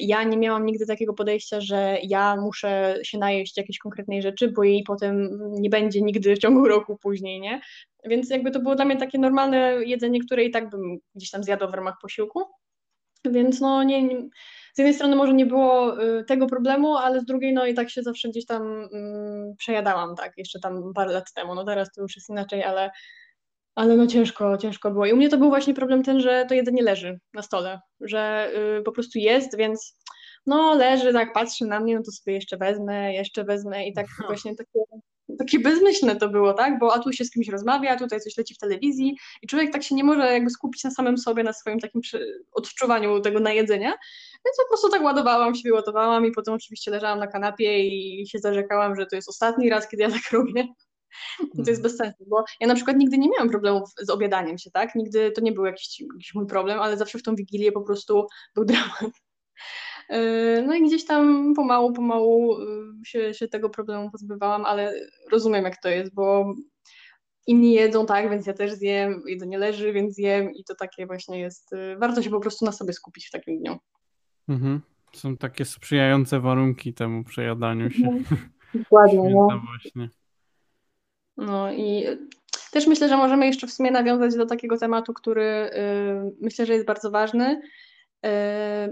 ja 0.02 0.24
nie 0.24 0.38
miałam 0.38 0.66
nigdy 0.66 0.86
takiego 0.86 1.14
podejścia, 1.14 1.62
że 1.62 1.98
ja 2.04 2.36
muszę 2.36 3.00
się 3.04 3.18
najeść 3.18 3.58
jakiejś 3.58 3.78
konkretnej 3.80 4.22
rzeczy, 4.22 4.52
bo 4.52 4.64
jej 4.64 4.84
potem 4.84 5.40
nie 5.52 5.70
będzie 5.70 6.02
nigdy 6.02 6.36
w 6.36 6.40
ciągu 6.40 6.68
roku 6.68 6.98
później, 6.98 7.40
nie? 7.40 7.62
Więc 8.06 8.30
jakby 8.30 8.52
to 8.52 8.60
było 8.60 8.76
dla 8.76 8.86
mnie 8.86 8.98
takie 8.98 9.20
normalne 9.20 9.60
jedzenie, 9.86 10.20
które 10.20 10.44
i 10.44 10.52
tak 10.52 10.70
bym 10.70 10.98
gdzieś 11.16 11.32
tam 11.32 11.44
zjadła 11.44 11.68
w 11.68 11.74
ramach 11.74 11.96
posiłku, 12.02 12.44
więc 13.26 13.62
no 13.62 13.84
nie, 13.84 14.04
nie 14.04 14.30
z 14.78 14.80
jednej 14.80 14.94
strony 14.94 15.16
może 15.16 15.34
nie 15.34 15.46
było 15.46 16.04
y, 16.04 16.24
tego 16.24 16.48
problemu, 16.48 16.98
ale 16.98 17.20
z 17.20 17.26
drugiej 17.26 17.54
no 17.54 17.66
i 17.66 17.74
tak 17.74 17.90
się 17.90 18.04
zawsze 18.04 18.30
gdzieś 18.30 18.46
tam 18.46 18.88
mm, 18.94 19.56
przejadałam, 19.58 20.16
tak, 20.16 20.34
jeszcze 20.38 20.60
tam 20.60 20.94
parę 20.96 21.14
lat 21.14 21.34
temu, 21.34 21.56
no 21.56 21.66
teraz 21.66 21.92
to 21.92 22.02
już 22.02 22.16
jest 22.16 22.30
inaczej, 22.30 22.64
ale 22.64 22.92
ale 23.76 23.98
no 23.98 24.08
ciężko, 24.08 24.58
ciężko 24.58 24.92
było. 24.92 25.06
I 25.06 25.14
u 25.14 25.16
mnie 25.16 25.30
to 25.30 25.38
był 25.38 25.50
właśnie 25.50 25.74
problem 25.74 26.04
ten, 26.04 26.20
że 26.20 26.46
to 26.50 26.54
jedzenie 26.54 26.84
leży 26.84 27.20
na 27.34 27.42
stole, 27.42 27.80
że 28.00 28.52
y, 28.80 28.84
po 28.84 28.92
prostu 28.92 29.20
jest, 29.20 29.58
więc 29.58 29.98
no 30.46 30.74
leży, 30.74 31.14
tak 31.14 31.34
patrzy 31.34 31.66
na 31.66 31.80
mnie, 31.80 31.96
no 31.96 32.04
to 32.04 32.12
sobie 32.12 32.34
jeszcze 32.34 32.58
wezmę, 32.58 33.14
jeszcze 33.14 33.44
wezmę 33.44 33.88
i 33.88 33.94
tak 33.94 34.06
właśnie 34.28 34.56
takie, 34.56 34.80
takie 35.40 35.60
bezmyślne 35.60 36.16
to 36.16 36.30
było, 36.30 36.54
tak? 36.54 36.80
Bo 36.80 36.94
a 36.94 37.00
tu 37.00 37.14
się 37.14 37.26
z 37.26 37.32
kimś 37.32 37.48
rozmawia, 37.48 37.92
a 37.92 37.98
tutaj 37.98 38.20
coś 38.20 38.38
leci 38.38 38.54
w 38.54 38.58
telewizji 38.58 39.18
i 39.42 39.48
człowiek 39.48 39.74
tak 39.74 39.84
się 39.84 39.96
nie 39.96 40.04
może 40.04 40.34
jakby 40.34 40.50
skupić 40.50 40.84
na 40.84 40.92
samym 40.92 41.18
sobie, 41.18 41.44
na 41.44 41.54
swoim 41.54 41.80
takim 41.80 42.02
odczuwaniu 42.52 43.20
tego 43.20 43.40
najedzenia, 43.40 43.90
więc 44.46 44.58
po 44.58 44.68
prostu 44.68 44.90
tak 44.90 45.04
ładowałam 45.04 45.56
się, 45.56 45.62
wyładowałam 45.64 46.26
i 46.26 46.32
potem 46.32 46.54
oczywiście 46.54 46.92
leżałam 46.92 47.20
na 47.20 47.28
kanapie 47.28 47.88
i 47.88 48.28
się 48.28 48.40
zarzekałam, 48.40 48.96
że 48.96 49.06
to 49.06 49.16
jest 49.16 49.30
ostatni 49.30 49.70
raz, 49.70 49.88
kiedy 49.88 50.04
ja 50.04 50.10
tak 50.10 50.32
robię. 50.32 50.68
I 51.40 51.64
to 51.64 51.70
jest 51.70 51.70
mhm. 51.70 51.82
bez 51.82 51.98
sensu, 51.98 52.26
bo 52.28 52.44
ja 52.60 52.68
na 52.68 52.76
przykład 52.76 52.98
nigdy 52.98 53.18
nie 53.18 53.30
miałam 53.30 53.50
problemów 53.50 53.90
z 54.02 54.10
obiadaniem 54.10 54.58
się, 54.58 54.72
tak? 54.72 54.96
Nigdy 54.96 55.32
to 55.32 55.42
nie 55.42 55.52
był 55.52 55.66
jakiś, 55.66 56.00
jakiś 56.00 56.34
mój 56.36 56.48
problem, 56.48 56.80
ale 56.80 56.98
zawsze 56.98 57.20
w 57.20 57.24
tą 57.24 57.36
wigilię 57.36 57.72
po 57.72 57.82
prostu 57.82 58.28
był 58.56 58.66
dramat. 58.66 59.12
Yy, 60.10 60.64
no 60.68 60.76
i 60.76 60.88
gdzieś 60.88 61.06
tam 61.06 61.54
pomału, 61.56 61.94
pomału 61.94 62.60
yy, 62.60 63.06
się, 63.06 63.34
się 63.34 63.48
tego 63.48 63.70
problemu 63.70 64.12
pozbywałam, 64.12 64.66
ale 64.66 64.94
rozumiem 65.32 65.64
jak 65.64 65.82
to 65.82 65.90
jest, 65.90 66.14
bo 66.14 66.54
inni 67.48 67.74
jedzą 67.74 68.06
tak, 68.06 68.30
więc 68.30 68.48
ja 68.48 68.54
też 68.54 68.72
zjem, 68.72 69.22
jedzenie 69.26 69.58
leży, 69.58 69.94
więc 69.94 70.16
zjem 70.16 70.52
i 70.52 70.64
to 70.64 70.76
takie 70.76 71.06
właśnie 71.06 71.40
jest, 71.40 71.72
yy, 71.72 71.98
warto 71.98 72.22
się 72.22 72.30
po 72.30 72.40
prostu 72.40 72.66
na 72.66 72.72
sobie 72.72 72.94
skupić 72.94 73.28
w 73.28 73.32
takim 73.32 73.60
dniu. 73.60 73.78
Mhm. 74.50 74.82
Są 75.14 75.38
takie 75.38 75.66
sprzyjające 75.66 76.40
warunki 76.40 76.94
temu 76.94 77.24
przejadaniu 77.24 77.92
się. 77.92 78.08
Mhm. 78.08 78.50
Dokładnie. 78.74 79.30
No. 79.30 79.62
właśnie. 79.66 80.10
No 81.38 81.74
i 81.74 82.06
też 82.72 82.88
myślę, 82.88 83.10
że 83.10 83.18
możemy 83.18 83.46
jeszcze 83.46 83.68
w 83.68 83.74
sumie 83.74 83.92
nawiązać 83.92 84.36
do 84.36 84.46
takiego 84.46 84.78
tematu, 84.78 85.14
który 85.14 85.44
y, 85.44 86.36
myślę, 86.42 86.66
że 86.66 86.74
jest 86.74 86.86
bardzo 86.86 87.12
ważny. 87.12 87.62
Y, 88.26 88.30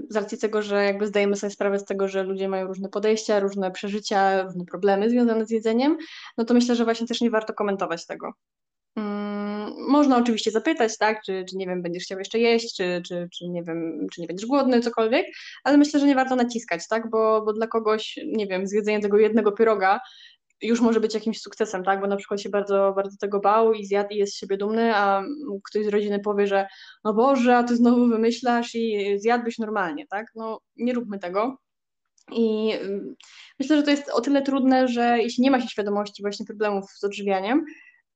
z 0.10 0.16
racji 0.16 0.38
tego, 0.38 0.62
że 0.62 0.86
jakby 0.86 1.08
zdajemy 1.08 1.36
sobie 1.36 1.52
sprawę 1.52 1.80
z 1.80 1.86
tego, 1.86 2.08
że 2.08 2.24
ludzie 2.24 2.48
mają 2.48 2.68
różne 2.68 2.90
podejścia, 2.90 3.40
różne 3.40 3.72
przeżycia, 3.72 4.44
różne 4.44 4.66
problemy 4.66 5.10
związane 5.10 5.46
z 5.46 5.52
jedzeniem, 5.52 5.98
no 6.38 6.46
to 6.46 6.54
myślę, 6.54 6.76
że 6.76 6.84
właśnie 6.84 7.08
też 7.08 7.22
nie 7.22 7.30
warto 7.30 7.54
komentować 7.54 8.06
tego. 8.06 8.32
Mm, 8.96 9.74
można 9.90 10.18
oczywiście 10.18 10.52
zapytać, 10.52 10.98
tak, 10.98 11.22
czy, 11.26 11.46
czy 11.50 11.58
nie 11.58 11.66
wiem, 11.68 11.82
będziesz 11.82 12.04
chciał 12.04 12.20
jeszcze 12.20 12.40
jeść, 12.40 12.76
czy, 12.76 13.02
czy, 13.08 13.28
czy 13.38 13.48
nie 13.50 13.64
wiem, 13.64 14.08
czy 14.14 14.22
nie 14.22 14.28
będziesz 14.28 14.48
głodny, 14.48 14.82
cokolwiek, 14.82 15.26
ale 15.64 15.78
myślę, 15.78 16.00
że 16.00 16.08
nie 16.08 16.16
warto 16.16 16.36
naciskać, 16.36 16.88
tak, 16.88 17.10
bo, 17.10 17.42
bo 17.46 17.54
dla 17.54 17.68
kogoś, 17.68 18.20
nie 18.26 18.48
wiem, 18.48 18.68
zjedzenie 18.68 19.00
tego 19.00 19.18
jednego 19.18 19.52
pieroga 19.52 20.00
już 20.62 20.82
może 20.82 21.00
być 21.00 21.14
jakimś 21.14 21.42
sukcesem, 21.42 21.84
tak? 21.84 22.02
Bo 22.02 22.08
na 22.08 22.16
przykład 22.16 22.42
się 22.42 22.50
bardzo, 22.50 22.94
bardzo 22.96 23.18
tego 23.18 23.40
bał 23.40 23.74
i 23.74 23.86
zjadł 23.86 24.10
i 24.10 24.18
jest 24.18 24.34
z 24.34 24.38
siebie 24.38 24.58
dumny, 24.58 24.96
a 24.96 25.24
ktoś 25.64 25.86
z 25.86 25.88
rodziny 25.88 26.20
powie, 26.20 26.48
że 26.48 26.68
no 27.04 27.14
Boże, 27.14 27.58
a 27.58 27.64
ty 27.64 27.76
znowu 27.76 28.08
wymyślasz 28.08 28.76
i 28.76 29.16
zjadłbyś 29.20 29.58
normalnie, 29.58 30.08
tak? 30.08 30.26
No 30.36 30.60
nie 30.76 30.94
róbmy 30.94 31.20
tego. 31.20 31.58
I 32.32 32.72
mm, 32.72 33.16
myślę, 33.60 33.78
że 33.78 33.84
to 33.84 33.92
jest 33.92 34.10
o 34.10 34.22
tyle 34.22 34.42
trudne, 34.42 34.88
że 34.88 35.18
jeśli 35.20 35.44
nie 35.44 35.52
ma 35.52 35.62
się 35.62 35.68
świadomości 35.68 36.24
właśnie 36.24 36.46
problemów 36.46 36.92
z 36.92 37.04
odżywianiem, 37.04 37.66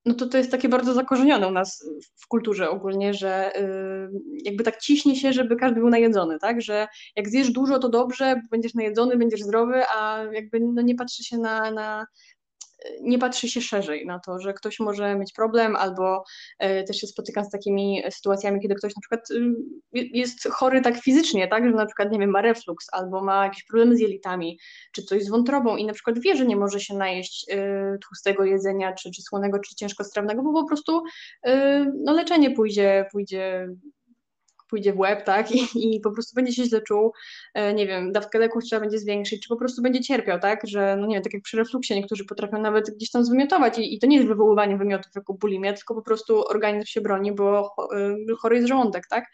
no 0.10 0.16
to 0.16 0.28
to 0.28 0.38
jest 0.38 0.52
takie 0.52 0.70
bardzo 0.70 0.94
zakorzenione 0.94 1.48
u 1.48 1.52
nas 1.52 1.86
w 2.16 2.28
kulturze 2.28 2.70
ogólnie, 2.70 3.14
że 3.14 3.52
yy, 3.56 4.42
jakby 4.44 4.64
tak 4.64 4.78
ciśnie 4.78 5.16
się, 5.16 5.34
żeby 5.34 5.56
każdy 5.56 5.80
był 5.80 5.90
najedzony, 5.90 6.40
tak? 6.40 6.62
Że 6.62 6.88
jak 7.16 7.30
zjesz 7.30 7.52
dużo, 7.52 7.80
to 7.80 7.90
dobrze, 7.90 8.42
będziesz 8.52 8.74
najedzony, 8.74 9.18
będziesz 9.18 9.42
zdrowy, 9.42 9.84
a 9.98 10.24
jakby 10.34 10.60
no 10.60 10.82
nie 10.82 10.96
patrzy 10.96 11.24
się 11.24 11.38
na, 11.38 11.72
na 11.72 12.06
nie 13.02 13.20
patrzy 13.20 13.50
się 13.50 13.62
szerzej 13.62 14.06
na 14.06 14.20
to, 14.20 14.40
że 14.40 14.54
ktoś 14.54 14.80
może 14.80 15.16
mieć 15.16 15.34
problem, 15.34 15.76
albo 15.76 16.24
e, 16.60 16.84
też 16.84 16.98
się 16.98 17.08
spotykam 17.08 17.46
z 17.46 17.50
takimi 17.50 18.04
sytuacjami, 18.10 18.60
kiedy 18.60 18.76
ktoś 18.76 18.96
na 18.96 19.02
przykład 19.02 19.32
y, 19.32 19.56
jest 19.94 20.48
chory 20.48 20.82
tak 20.82 20.98
fizycznie, 20.98 21.48
tak, 21.48 21.66
że 21.66 21.72
na 21.72 21.86
przykład, 21.86 22.12
nie 22.12 22.20
wiem, 22.20 22.30
ma 22.30 22.42
reflux, 22.42 22.88
albo 22.92 23.24
ma 23.24 23.44
jakieś 23.44 23.64
problemy 23.64 23.96
z 23.96 24.00
jelitami, 24.00 24.60
czy 24.92 25.04
coś 25.04 25.24
z 25.24 25.30
wątrobą 25.30 25.78
i 25.78 25.86
na 25.86 25.94
przykład 25.94 26.20
wie, 26.20 26.36
że 26.36 26.46
nie 26.46 26.56
może 26.56 26.80
się 26.80 26.94
najeść 26.94 27.46
y, 27.52 27.98
tłustego 28.08 28.44
jedzenia, 28.44 28.94
czy, 28.94 29.12
czy 29.12 29.22
słonego, 29.22 29.60
czy 29.60 29.76
ciężkostrawnego, 29.76 30.44
bo 30.44 30.54
po 30.54 30.68
prostu 30.68 31.04
y, 31.48 31.52
no, 32.04 32.14
leczenie 32.14 32.52
pójdzie, 32.52 33.06
pójdzie 33.12 33.70
pójdzie 34.70 34.94
w 34.94 35.00
łeb, 35.00 35.24
tak, 35.24 35.52
I, 35.52 35.96
i 35.96 36.00
po 36.00 36.12
prostu 36.12 36.36
będzie 36.36 36.54
się 36.54 36.66
źle 36.66 36.82
czuł, 36.82 37.14
e, 37.54 37.74
nie 37.74 37.88
wiem, 37.88 38.12
dawkę 38.12 38.40
leków 38.40 38.64
trzeba 38.64 38.80
będzie 38.80 39.00
zwiększyć, 39.00 39.44
czy 39.44 39.50
po 39.50 39.56
prostu 39.56 39.82
będzie 39.82 40.02
cierpiał, 40.02 40.40
tak, 40.40 40.68
że, 40.68 40.98
no 41.00 41.08
nie 41.08 41.16
wiem, 41.16 41.24
tak 41.24 41.34
jak 41.34 41.44
przy 41.44 41.58
refluksie 41.58 41.96
niektórzy 41.96 42.26
potrafią 42.26 42.62
nawet 42.62 42.96
gdzieś 42.96 43.12
tam 43.12 43.26
zwymiotować 43.26 43.78
i, 43.78 43.96
i 43.96 44.00
to 44.00 44.08
nie 44.08 44.16
jest 44.16 44.28
wywoływanie 44.28 44.78
wymiotów 44.78 45.12
jako 45.16 45.34
bulimia, 45.34 45.74
tylko 45.74 45.96
po 45.96 46.02
prostu 46.02 46.48
organizm 46.48 46.86
się 46.86 47.02
broni, 47.02 47.32
bo 47.32 47.76
e, 47.96 48.36
chory 48.40 48.56
jest 48.56 48.68
żołądek, 48.68 49.04
tak, 49.10 49.26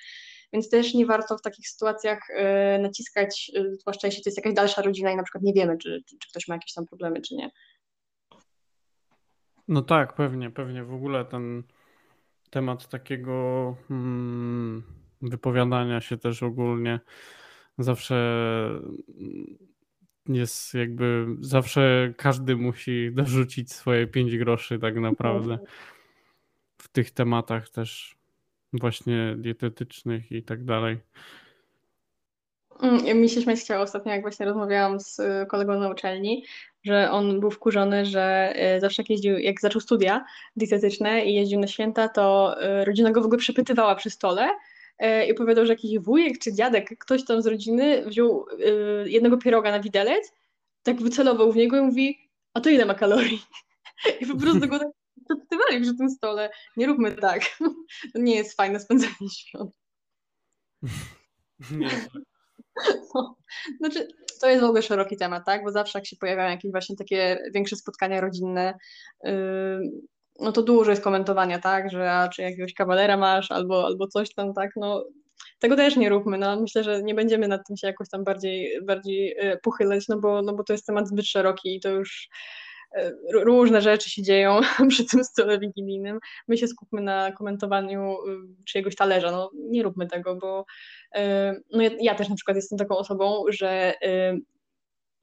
więc 0.54 0.70
też 0.70 0.94
nie 0.94 1.06
warto 1.06 1.38
w 1.38 1.42
takich 1.42 1.70
sytuacjach 1.70 2.20
e, 2.30 2.80
naciskać, 2.80 3.52
zwłaszcza 3.72 4.08
jeśli 4.08 4.24
to 4.24 4.30
jest 4.30 4.38
jakaś 4.38 4.54
dalsza 4.54 4.82
rodzina 4.82 5.12
i 5.12 5.16
na 5.16 5.24
przykład 5.24 5.44
nie 5.44 5.54
wiemy, 5.54 5.78
czy, 5.78 6.04
czy, 6.06 6.30
ktoś 6.30 6.48
ma 6.48 6.56
jakieś 6.56 6.74
tam 6.74 6.86
problemy, 6.86 7.22
czy 7.22 7.36
nie. 7.36 7.52
No 9.68 9.82
tak, 9.82 10.16
pewnie, 10.16 10.52
pewnie 10.52 10.84
w 10.84 10.94
ogóle 10.94 11.26
ten 11.26 11.64
temat 12.50 12.88
takiego 12.88 13.76
hmm, 13.88 14.84
wypowiadania 15.30 16.02
się 16.02 16.18
też 16.18 16.44
ogólnie. 16.44 17.00
Zawsze 17.78 18.16
jest 20.28 20.74
jakby, 20.74 21.26
zawsze 21.40 22.14
każdy 22.18 22.56
musi 22.56 23.10
dorzucić 23.16 23.74
swoje 23.74 24.08
pięć 24.08 24.38
groszy 24.38 24.80
tak 24.80 24.96
naprawdę. 24.96 25.60
W 26.78 26.88
tych 26.88 27.12
tematach 27.12 27.70
też 27.70 28.18
właśnie 28.74 29.36
dietetycznych 29.38 30.32
i 30.32 30.44
tak 30.44 30.64
dalej. 30.64 30.98
Mm, 32.82 33.22
mi 33.22 33.30
się 33.30 33.42
śmiać 33.42 33.60
chciało 33.60 33.84
ostatnio, 33.84 34.12
jak 34.12 34.22
właśnie 34.22 34.46
rozmawiałam 34.46 35.00
z 35.00 35.20
y, 35.20 35.46
kolegą 35.50 35.80
na 35.80 35.90
uczelni, 35.90 36.44
że 36.84 37.12
on 37.12 37.40
był 37.40 37.52
wkurzony, 37.52 38.06
że 38.06 38.54
y, 38.78 38.80
zawsze 38.80 39.02
jak 39.02 39.10
jeździł, 39.10 39.38
jak 39.38 39.62
zaczął 39.62 39.82
studia 39.82 40.26
dietetyczne 40.56 41.26
i 41.26 41.34
jeździł 41.34 41.60
na 41.60 41.68
święta, 41.68 42.10
to 42.10 42.56
y, 42.82 42.86
rodzina 42.86 43.12
go 43.12 43.22
w 43.22 43.26
ogóle 43.26 43.40
przepytywała 43.40 43.96
przy 43.96 44.10
stole, 44.10 44.50
i 45.28 45.32
opowiadał, 45.32 45.66
że 45.66 45.74
jakiś 45.74 46.00
wujek 46.00 46.40
czy 46.40 46.54
dziadek, 46.54 47.00
ktoś 47.00 47.26
tam 47.26 47.42
z 47.42 47.48
rodziny 47.48 48.06
wziął 48.06 48.46
jednego 49.06 49.38
pieroga 49.38 49.72
na 49.72 49.80
widelec, 49.80 50.32
tak 50.84 51.02
wycelował 51.02 51.52
w 51.52 51.56
niego 51.56 51.78
i 51.78 51.82
mówi, 51.82 52.30
a 52.54 52.62
to 52.62 52.70
ile 52.70 52.86
ma 52.86 52.94
kalorii? 52.94 53.42
I 54.22 54.26
po 54.26 54.38
prostu 54.38 54.68
go 54.68 54.80
tak 54.80 54.88
przepytywali 55.26 55.82
przy 55.82 55.98
tym 55.98 56.10
stole. 56.10 56.50
Nie 56.78 56.88
róbmy 56.88 57.12
tak. 57.12 57.42
To 58.14 58.20
nie 58.20 58.36
jest 58.36 58.58
fajne 58.58 58.80
spędzanie 58.80 59.30
świąt. 59.38 59.72
Nie. 61.72 61.90
No, 63.16 63.36
znaczy, 63.80 64.08
to 64.42 64.50
jest 64.50 64.62
w 64.62 64.66
ogóle 64.66 64.82
szeroki 64.82 65.18
temat, 65.18 65.46
tak? 65.46 65.64
Bo 65.64 65.72
zawsze 65.72 66.00
jak 66.00 66.08
się 66.08 66.16
pojawiają 66.16 66.50
jakieś 66.50 66.72
właśnie 66.72 66.96
takie 66.96 67.44
większe 67.54 67.76
spotkania 67.76 68.22
rodzinne, 68.22 68.74
yy, 69.24 69.92
no 70.40 70.52
to 70.52 70.64
dużo 70.64 70.92
jest 70.92 71.04
komentowania, 71.04 71.60
tak? 71.60 71.92
Że 71.92 72.12
a 72.12 72.30
czy 72.30 72.42
jakiegoś 72.42 72.74
kawalera 72.74 73.18
masz, 73.18 73.52
albo, 73.52 73.86
albo 73.86 74.08
coś 74.08 74.34
tam, 74.34 74.54
tak? 74.54 74.72
No 74.76 75.06
tego 75.60 75.76
też 75.76 75.96
nie 75.96 76.10
róbmy, 76.10 76.38
no 76.38 76.62
myślę, 76.62 76.84
że 76.84 77.04
nie 77.04 77.16
będziemy 77.16 77.48
nad 77.48 77.68
tym 77.68 77.78
się 77.78 77.88
jakoś 77.88 78.10
tam 78.10 78.24
bardziej, 78.24 78.82
bardziej 78.84 79.36
yy, 79.44 79.58
pochylać, 79.64 80.08
no 80.08 80.20
bo, 80.20 80.42
no 80.42 80.54
bo 80.54 80.64
to 80.64 80.74
jest 80.74 80.86
temat 80.86 81.08
zbyt 81.08 81.26
szeroki 81.26 81.76
i 81.76 81.80
to 81.80 81.90
już 81.90 82.30
różne 83.34 83.82
rzeczy 83.82 84.10
się 84.10 84.22
dzieją 84.22 84.60
przy 84.90 85.06
tym 85.06 85.24
stole 85.24 85.60
wigilijnym. 85.60 86.20
My 86.48 86.58
się 86.58 86.68
skupmy 86.68 87.02
na 87.02 87.32
komentowaniu 87.32 88.14
y, 88.14 88.64
czyjegoś 88.66 88.96
talerza. 88.96 89.32
No, 89.32 89.52
nie 89.56 89.84
róbmy 89.84 90.08
tego, 90.08 90.36
bo 90.36 90.66
y, 91.16 91.20
no 91.72 91.82
ja, 91.82 91.90
ja 92.00 92.16
też 92.16 92.30
na 92.30 92.36
przykład 92.36 92.58
jestem 92.58 92.80
taką 92.80 92.98
osobą, 92.98 93.44
że 93.50 93.94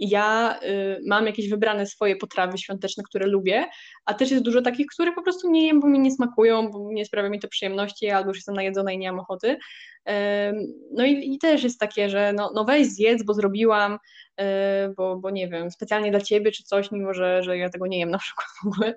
y, 0.02 0.06
ja 0.08 0.58
mam 1.06 1.26
jakieś 1.26 1.50
wybrane 1.50 1.86
swoje 1.86 2.16
potrawy 2.16 2.58
świąteczne, 2.58 3.02
które 3.02 3.26
lubię, 3.26 3.64
a 4.04 4.14
też 4.14 4.30
jest 4.30 4.44
dużo 4.44 4.62
takich, 4.62 4.86
które 4.86 5.12
po 5.12 5.22
prostu 5.22 5.50
nie 5.50 5.66
jem, 5.66 5.80
bo 5.80 5.86
mi 5.86 5.98
nie 6.00 6.10
smakują, 6.10 6.70
bo 6.70 6.92
nie 6.92 7.04
sprawia 7.04 7.28
mi 7.28 7.40
to 7.40 7.48
przyjemności, 7.48 8.10
albo 8.10 8.30
już 8.30 8.38
jestem 8.38 8.54
najedzona 8.54 8.92
i 8.92 8.98
nie 8.98 9.12
mam 9.12 9.20
ochoty. 9.20 9.56
No 10.92 11.04
i, 11.04 11.34
i 11.34 11.38
też 11.38 11.64
jest 11.64 11.80
takie, 11.80 12.10
że 12.10 12.32
no, 12.32 12.50
no 12.54 12.64
weź 12.64 12.86
zjedz, 12.86 13.22
bo 13.24 13.34
zrobiłam, 13.34 13.98
bo, 14.96 15.16
bo 15.16 15.30
nie 15.30 15.48
wiem, 15.48 15.70
specjalnie 15.70 16.10
dla 16.10 16.20
ciebie 16.20 16.52
czy 16.52 16.62
coś, 16.62 16.90
mimo 16.90 17.14
że, 17.14 17.42
że 17.42 17.58
ja 17.58 17.70
tego 17.70 17.86
nie 17.86 17.98
jem 17.98 18.10
na 18.10 18.18
przykład 18.18 18.46
w 18.62 18.66
ogóle. 18.66 18.94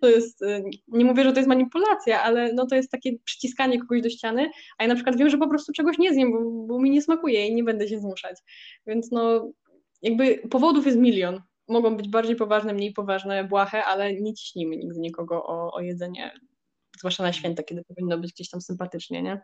To 0.00 0.08
jest, 0.08 0.42
y, 0.42 0.64
nie 0.88 1.04
mówię, 1.04 1.24
że 1.24 1.32
to 1.32 1.38
jest 1.38 1.48
manipulacja, 1.48 2.22
ale 2.22 2.52
no 2.52 2.66
to 2.66 2.74
jest 2.74 2.90
takie 2.90 3.10
przyciskanie 3.24 3.80
kogoś 3.80 4.02
do 4.02 4.10
ściany, 4.10 4.50
a 4.78 4.84
ja 4.84 4.88
na 4.88 4.94
przykład 4.94 5.16
wiem, 5.16 5.30
że 5.30 5.38
po 5.38 5.48
prostu 5.48 5.72
czegoś 5.72 5.98
nie 5.98 6.14
zjem, 6.14 6.32
bo, 6.32 6.66
bo 6.66 6.80
mi 6.80 6.90
nie 6.90 7.02
smakuje 7.02 7.46
i 7.46 7.54
nie 7.54 7.64
będę 7.64 7.88
się 7.88 7.98
zmuszać. 7.98 8.36
Więc 8.86 9.10
no 9.10 9.50
jakby 10.04 10.48
powodów 10.50 10.86
jest 10.86 10.98
milion. 10.98 11.42
Mogą 11.68 11.96
być 11.96 12.08
bardziej 12.08 12.36
poważne, 12.36 12.72
mniej 12.74 12.92
poważne, 12.92 13.44
błahe, 13.44 13.84
ale 13.84 14.14
nie 14.14 14.34
ciśnijmy 14.34 14.76
nigdy 14.76 15.00
nikogo 15.00 15.46
o, 15.46 15.72
o 15.72 15.80
jedzenie, 15.80 16.32
zwłaszcza 16.98 17.22
na 17.22 17.32
święta, 17.32 17.62
kiedy 17.62 17.84
powinno 17.84 18.18
być 18.18 18.32
gdzieś 18.32 18.50
tam 18.50 18.60
sympatycznie, 18.60 19.22
nie? 19.22 19.40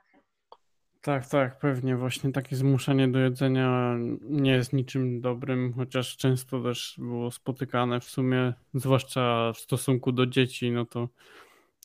Tak, 1.01 1.29
tak, 1.29 1.59
pewnie. 1.59 1.97
Właśnie 1.97 2.33
takie 2.33 2.57
zmuszanie 2.57 3.09
do 3.09 3.19
jedzenia 3.19 3.97
nie 4.21 4.51
jest 4.51 4.73
niczym 4.73 5.21
dobrym, 5.21 5.73
chociaż 5.73 6.17
często 6.17 6.63
też 6.63 6.95
było 6.99 7.31
spotykane 7.31 8.01
w 8.01 8.05
sumie, 8.05 8.53
zwłaszcza 8.75 9.53
w 9.53 9.59
stosunku 9.59 10.13
do 10.13 10.27
dzieci, 10.27 10.71
no 10.71 10.87
to 10.87 11.09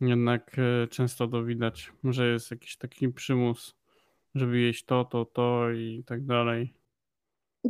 jednak 0.02 0.56
e, 0.60 0.88
często 0.88 1.28
to 1.28 1.44
widać, 1.44 1.92
że 2.04 2.28
jest 2.28 2.52
jakiś 2.52 2.78
taki 2.78 3.10
przymus, 3.10 3.76
żeby 4.36 4.60
jeść 4.60 4.86
to, 4.86 5.06
to, 5.06 5.26
to 5.26 5.72
i 5.72 6.04
tak 6.06 6.26
dalej. 6.26 6.74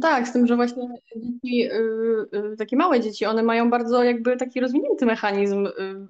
Tak, 0.01 0.27
z 0.27 0.33
tym, 0.33 0.47
że 0.47 0.55
właśnie 0.55 0.87
dzieci, 1.15 1.57
yy, 1.57 2.27
yy, 2.31 2.55
takie 2.57 2.75
małe 2.75 2.99
dzieci, 2.99 3.25
one 3.25 3.43
mają 3.43 3.69
bardzo 3.69 4.03
jakby 4.03 4.37
taki 4.37 4.59
rozwinięty 4.59 5.05
mechanizm 5.05 5.63
yy, 5.63 6.07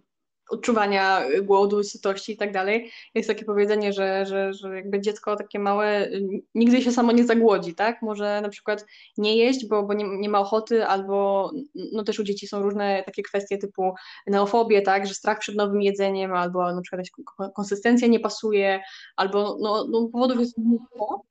odczuwania 0.50 1.22
głodu, 1.44 1.84
sytości 1.84 2.32
i 2.32 2.38
tak 2.38 2.52
dalej. 2.52 2.92
Jest 3.16 3.30
takie 3.30 3.46
powiedzenie, 3.46 3.94
że, 3.94 4.26
że, 4.26 4.54
że 4.54 4.76
jakby 4.76 5.02
dziecko 5.02 5.36
takie 5.36 5.60
małe 5.60 6.10
nigdy 6.56 6.82
się 6.82 6.92
samo 6.92 7.12
nie 7.12 7.24
zagłodzi, 7.26 7.76
tak? 7.76 8.02
Może 8.02 8.42
na 8.42 8.50
przykład 8.50 8.86
nie 9.18 9.38
jeść, 9.38 9.68
bo, 9.68 9.84
bo 9.84 9.94
nie, 9.94 10.06
nie 10.18 10.30
ma 10.30 10.40
ochoty, 10.40 10.86
albo 10.86 11.52
no 11.92 12.04
też 12.04 12.20
u 12.20 12.24
dzieci 12.24 12.48
są 12.48 12.62
różne 12.62 13.04
takie 13.06 13.24
kwestie 13.24 13.58
typu 13.58 13.94
neofobie, 14.28 14.82
tak? 14.82 15.08
Że 15.08 15.14
strach 15.14 15.40
przed 15.40 15.56
nowym 15.56 15.82
jedzeniem, 15.82 16.34
albo 16.34 16.74
na 16.74 16.82
przykład 16.82 17.08
konsystencja 17.56 18.08
nie 18.08 18.20
pasuje, 18.20 18.80
albo 19.16 19.58
no, 19.60 19.88
no 19.90 20.10
powodów 20.12 20.40
jest 20.40 20.58
mnóstwo. 20.58 21.22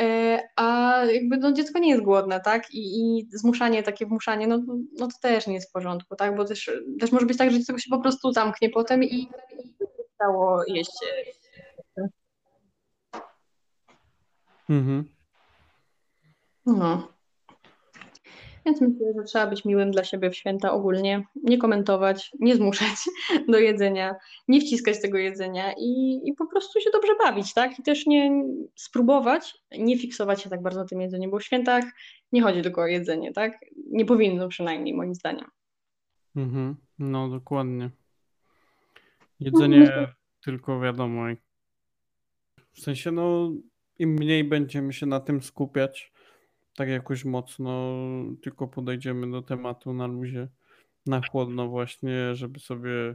E, 0.00 0.40
a 0.56 0.96
jakby 1.04 1.36
no, 1.36 1.52
dziecko 1.52 1.78
nie 1.78 1.90
jest 1.90 2.02
głodne, 2.02 2.40
tak? 2.40 2.74
I, 2.74 3.18
I, 3.18 3.28
zmuszanie, 3.32 3.82
takie 3.82 4.06
wmuszanie, 4.06 4.46
no, 4.46 4.58
no 4.98 5.08
to 5.08 5.14
też 5.22 5.46
nie 5.46 5.54
jest 5.54 5.68
w 5.68 5.72
porządku, 5.72 6.16
tak? 6.16 6.36
Bo 6.36 6.44
też, 6.44 6.70
też 7.00 7.12
może 7.12 7.26
być 7.26 7.38
tak, 7.38 7.50
że 7.50 7.58
dziecko 7.58 7.78
się 7.78 7.90
po 7.90 8.00
prostu 8.00 8.32
zamknie 8.32 8.70
potem 8.70 9.04
i 9.04 9.28
stało 10.14 10.64
jeść. 10.66 10.92
Mhm. 14.68 15.04
No. 16.66 17.13
Więc 18.66 18.80
myślę, 18.80 19.12
że 19.18 19.24
trzeba 19.24 19.46
być 19.46 19.64
miłym 19.64 19.90
dla 19.90 20.04
siebie 20.04 20.30
w 20.30 20.36
święta 20.36 20.72
ogólnie, 20.72 21.24
nie 21.42 21.58
komentować, 21.58 22.32
nie 22.40 22.56
zmuszać 22.56 22.96
do 23.52 23.58
jedzenia, 23.58 24.14
nie 24.48 24.60
wciskać 24.60 25.00
tego 25.00 25.18
jedzenia 25.18 25.72
i, 25.78 26.20
i 26.24 26.32
po 26.32 26.46
prostu 26.46 26.80
się 26.80 26.90
dobrze 26.92 27.12
bawić, 27.24 27.54
tak? 27.54 27.78
I 27.78 27.82
też 27.82 28.06
nie 28.06 28.44
spróbować, 28.74 29.54
nie 29.78 29.98
fiksować 29.98 30.42
się 30.42 30.50
tak 30.50 30.62
bardzo 30.62 30.80
na 30.80 30.86
tym 30.86 31.00
jedzeniu, 31.00 31.30
bo 31.30 31.38
w 31.38 31.44
świętach 31.44 31.84
nie 32.32 32.42
chodzi 32.42 32.62
tylko 32.62 32.82
o 32.82 32.86
jedzenie, 32.86 33.32
tak? 33.32 33.64
Nie 33.90 34.04
powinno 34.04 34.48
przynajmniej, 34.48 34.94
moim 34.94 35.14
zdaniem. 35.14 35.46
Mhm. 36.36 36.76
No, 36.98 37.28
dokładnie. 37.28 37.90
Jedzenie 39.40 39.92
no, 39.96 40.06
tylko 40.44 40.80
wiadomo. 40.80 41.24
W 42.72 42.80
sensie, 42.80 43.12
no, 43.12 43.52
im 43.98 44.10
mniej 44.10 44.44
będziemy 44.44 44.92
się 44.92 45.06
na 45.06 45.20
tym 45.20 45.42
skupiać, 45.42 46.12
tak 46.76 46.88
jakoś 46.88 47.24
mocno, 47.24 47.94
tylko 48.42 48.68
podejdziemy 48.68 49.30
do 49.30 49.42
tematu 49.42 49.92
na 49.92 50.06
luzie, 50.06 50.48
na 51.06 51.20
chłodno 51.30 51.68
właśnie, 51.68 52.34
żeby 52.34 52.60
sobie 52.60 53.14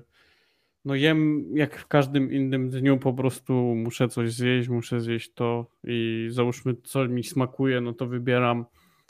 no 0.85 0.95
jem 0.95 1.45
jak 1.57 1.77
w 1.77 1.87
każdym 1.87 2.31
innym 2.31 2.69
dniu 2.69 2.97
po 2.97 3.13
prostu 3.13 3.53
muszę 3.53 4.07
coś 4.07 4.33
zjeść, 4.33 4.69
muszę 4.69 5.01
zjeść 5.01 5.33
to 5.33 5.65
i 5.83 6.27
załóżmy 6.31 6.75
co 6.83 7.07
mi 7.07 7.23
smakuje, 7.23 7.81
no 7.81 7.93
to 7.93 8.07
wybieram 8.07 8.65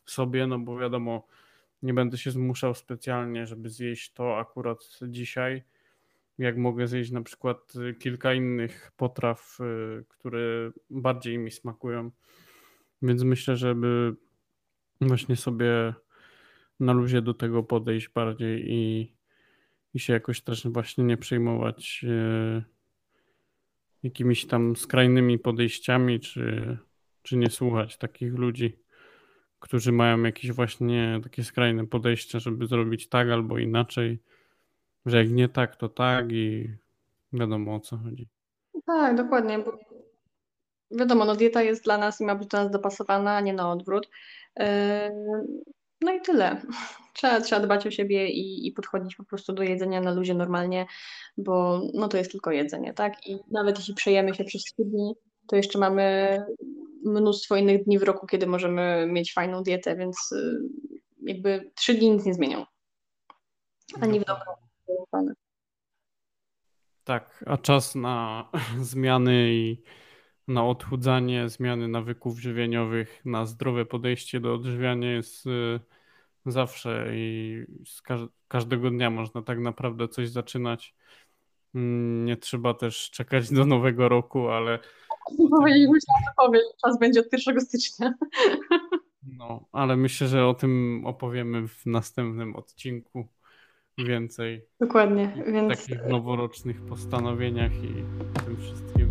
sobie, 0.06 0.48
no 0.48 0.60
bo 0.60 0.78
wiadomo, 0.78 1.28
nie 1.84 1.94
będę 1.94 2.18
się 2.18 2.32
zmuszał 2.32 2.76
specjalnie, 2.76 3.48
żeby 3.48 3.70
zjeść 3.70 4.14
to 4.14 4.38
akurat 4.38 5.00
dzisiaj, 5.08 5.64
jak 6.38 6.58
mogę 6.58 6.88
zjeść 6.88 7.12
na 7.12 7.22
przykład 7.22 7.74
kilka 8.00 8.34
innych 8.34 8.92
potraw, 8.98 9.58
y, 9.60 10.06
które 10.08 10.72
bardziej 10.90 11.38
mi 11.38 11.52
smakują. 11.52 12.12
Więc 13.02 13.24
myślę, 13.24 13.58
żeby 13.58 14.16
właśnie 15.02 15.36
sobie 15.36 15.94
na 16.80 16.94
luzie 16.94 17.22
do 17.22 17.34
tego 17.34 17.64
podejść 17.64 18.10
bardziej 18.10 18.72
i, 18.74 19.14
i 19.94 20.00
się 20.00 20.14
jakoś 20.14 20.42
też 20.42 20.68
właśnie 20.68 21.04
nie 21.04 21.18
przejmować 21.18 22.06
e, 22.08 22.64
jakimiś 24.04 24.46
tam 24.46 24.76
skrajnymi 24.76 25.40
podejściami, 25.40 26.20
czy, 26.20 26.78
czy 27.22 27.38
nie 27.38 27.50
słuchać 27.50 27.98
takich 27.98 28.34
ludzi, 28.34 28.80
którzy 29.60 29.92
mają 29.92 30.24
jakieś 30.24 30.52
właśnie 30.52 31.20
takie 31.24 31.44
skrajne 31.44 31.88
podejścia, 31.88 32.40
żeby 32.40 32.68
zrobić 32.68 33.10
tak 33.10 33.30
albo 33.30 33.58
inaczej, 33.58 34.20
że 35.06 35.18
jak 35.18 35.30
nie 35.30 35.50
tak, 35.50 35.76
to 35.76 35.90
tak 35.90 36.32
i 36.32 36.70
wiadomo 37.34 37.76
o 37.76 37.80
co 37.80 37.98
chodzi. 37.98 38.28
Tak, 38.86 39.16
dokładnie, 39.16 39.60
bo 39.60 39.89
wiadomo, 40.92 41.26
no 41.26 41.36
dieta 41.36 41.64
jest 41.64 41.84
dla 41.84 41.98
nas 41.98 42.22
i 42.22 42.26
ma 42.26 42.36
być 42.36 42.48
do 42.48 42.58
nas 42.58 42.72
dopasowana, 42.72 43.36
a 43.36 43.42
nie 43.42 43.54
na 43.54 43.72
odwrót. 43.72 44.10
No 46.02 46.14
i 46.14 46.22
tyle. 46.22 46.62
Trzeba, 47.14 47.42
trzeba 47.42 47.62
dbać 47.62 47.88
o 47.88 47.92
siebie 47.92 48.30
i, 48.30 48.68
i 48.68 48.72
podchodzić 48.72 49.16
po 49.16 49.24
prostu 49.24 49.54
do 49.54 49.64
jedzenia 49.64 50.02
na 50.02 50.12
luzie 50.12 50.34
normalnie, 50.34 50.86
bo 51.38 51.82
no 51.94 52.08
to 52.08 52.18
jest 52.18 52.32
tylko 52.32 52.52
jedzenie, 52.52 52.94
tak? 52.94 53.28
I 53.28 53.40
nawet 53.52 53.78
jeśli 53.78 53.94
przejemy 53.94 54.36
się 54.36 54.44
przez 54.44 54.64
trzy 54.64 54.84
dni, 54.86 55.16
to 55.48 55.56
jeszcze 55.56 55.80
mamy 55.80 56.38
mnóstwo 57.06 57.56
innych 57.56 57.84
dni 57.84 58.00
w 58.00 58.04
roku, 58.04 58.28
kiedy 58.28 58.48
możemy 58.48 59.08
mieć 59.08 59.34
fajną 59.34 59.64
dietę, 59.64 59.96
więc 59.96 60.32
y, 60.32 60.60
jakby 61.22 61.72
trzy 61.76 61.94
dni 61.94 62.12
nic 62.12 62.26
nie 62.26 62.34
zmienią. 62.34 62.66
Ani 64.02 64.20
w 64.20 64.26
dobrą, 64.26 64.54
Tak, 67.04 67.44
a 67.48 67.58
czas 67.58 67.96
na 67.96 68.46
zmiany 68.92 69.54
i 69.54 69.84
na 70.50 70.66
odchudzanie, 70.66 71.50
zmiany 71.50 71.88
nawyków 71.88 72.40
żywieniowych, 72.40 73.22
na 73.26 73.46
zdrowe 73.46 73.86
podejście 73.86 74.40
do 74.40 74.54
odżywiania 74.54 75.12
jest 75.12 75.46
y, 75.48 75.80
zawsze 76.46 77.08
i 77.14 77.64
każdego 78.48 78.90
dnia 78.90 79.10
można 79.10 79.42
tak 79.42 79.60
naprawdę 79.60 80.08
coś 80.08 80.30
zaczynać. 80.30 80.96
Mm, 81.76 82.26
nie 82.26 82.38
trzeba 82.38 82.74
też 82.74 83.12
czekać 83.12 83.52
do 83.52 83.66
nowego 83.66 84.10
roku, 84.10 84.50
ale. 84.50 84.80
Powiedzieliśmy 85.58 85.98
powiedzieć, 86.38 86.68
czas 86.82 87.00
będzie 87.00 87.20
od 87.20 87.34
1 87.34 87.62
stycznia. 87.62 88.14
No, 89.38 89.66
ale 89.72 89.98
myślę, 89.98 90.28
że 90.28 90.48
o 90.48 90.54
tym 90.54 91.02
opowiemy 91.06 91.68
w 91.68 91.86
następnym 91.86 92.56
odcinku 92.56 93.28
więcej. 93.98 94.62
Dokładnie. 94.80 95.44
Więc... 95.48 95.80
Takich 95.80 96.06
noworocznych 96.06 96.82
postanowieniach 96.82 97.72
i 97.84 97.94
tym 98.46 98.58
wszystkim. 98.58 99.09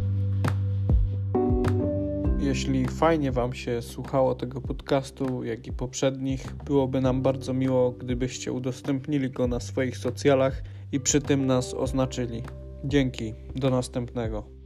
Jeśli 2.49 2.87
fajnie 2.87 3.33
Wam 3.33 3.53
się 3.53 3.83
słuchało 3.83 4.35
tego 4.35 4.61
podcastu, 4.61 5.45
jak 5.45 5.67
i 5.67 5.73
poprzednich, 5.73 6.55
byłoby 6.65 7.01
nam 7.01 7.23
bardzo 7.23 7.55
miło, 7.55 7.91
gdybyście 7.91 8.53
udostępnili 8.53 9.31
go 9.31 9.47
na 9.47 9.61
swoich 9.61 9.99
socjalach 9.99 10.63
i 10.93 11.01
przy 11.01 11.21
tym 11.21 11.47
nas 11.47 11.75
oznaczyli. 11.75 12.43
Dzięki, 12.85 13.35
do 13.57 13.71
następnego. 13.71 14.58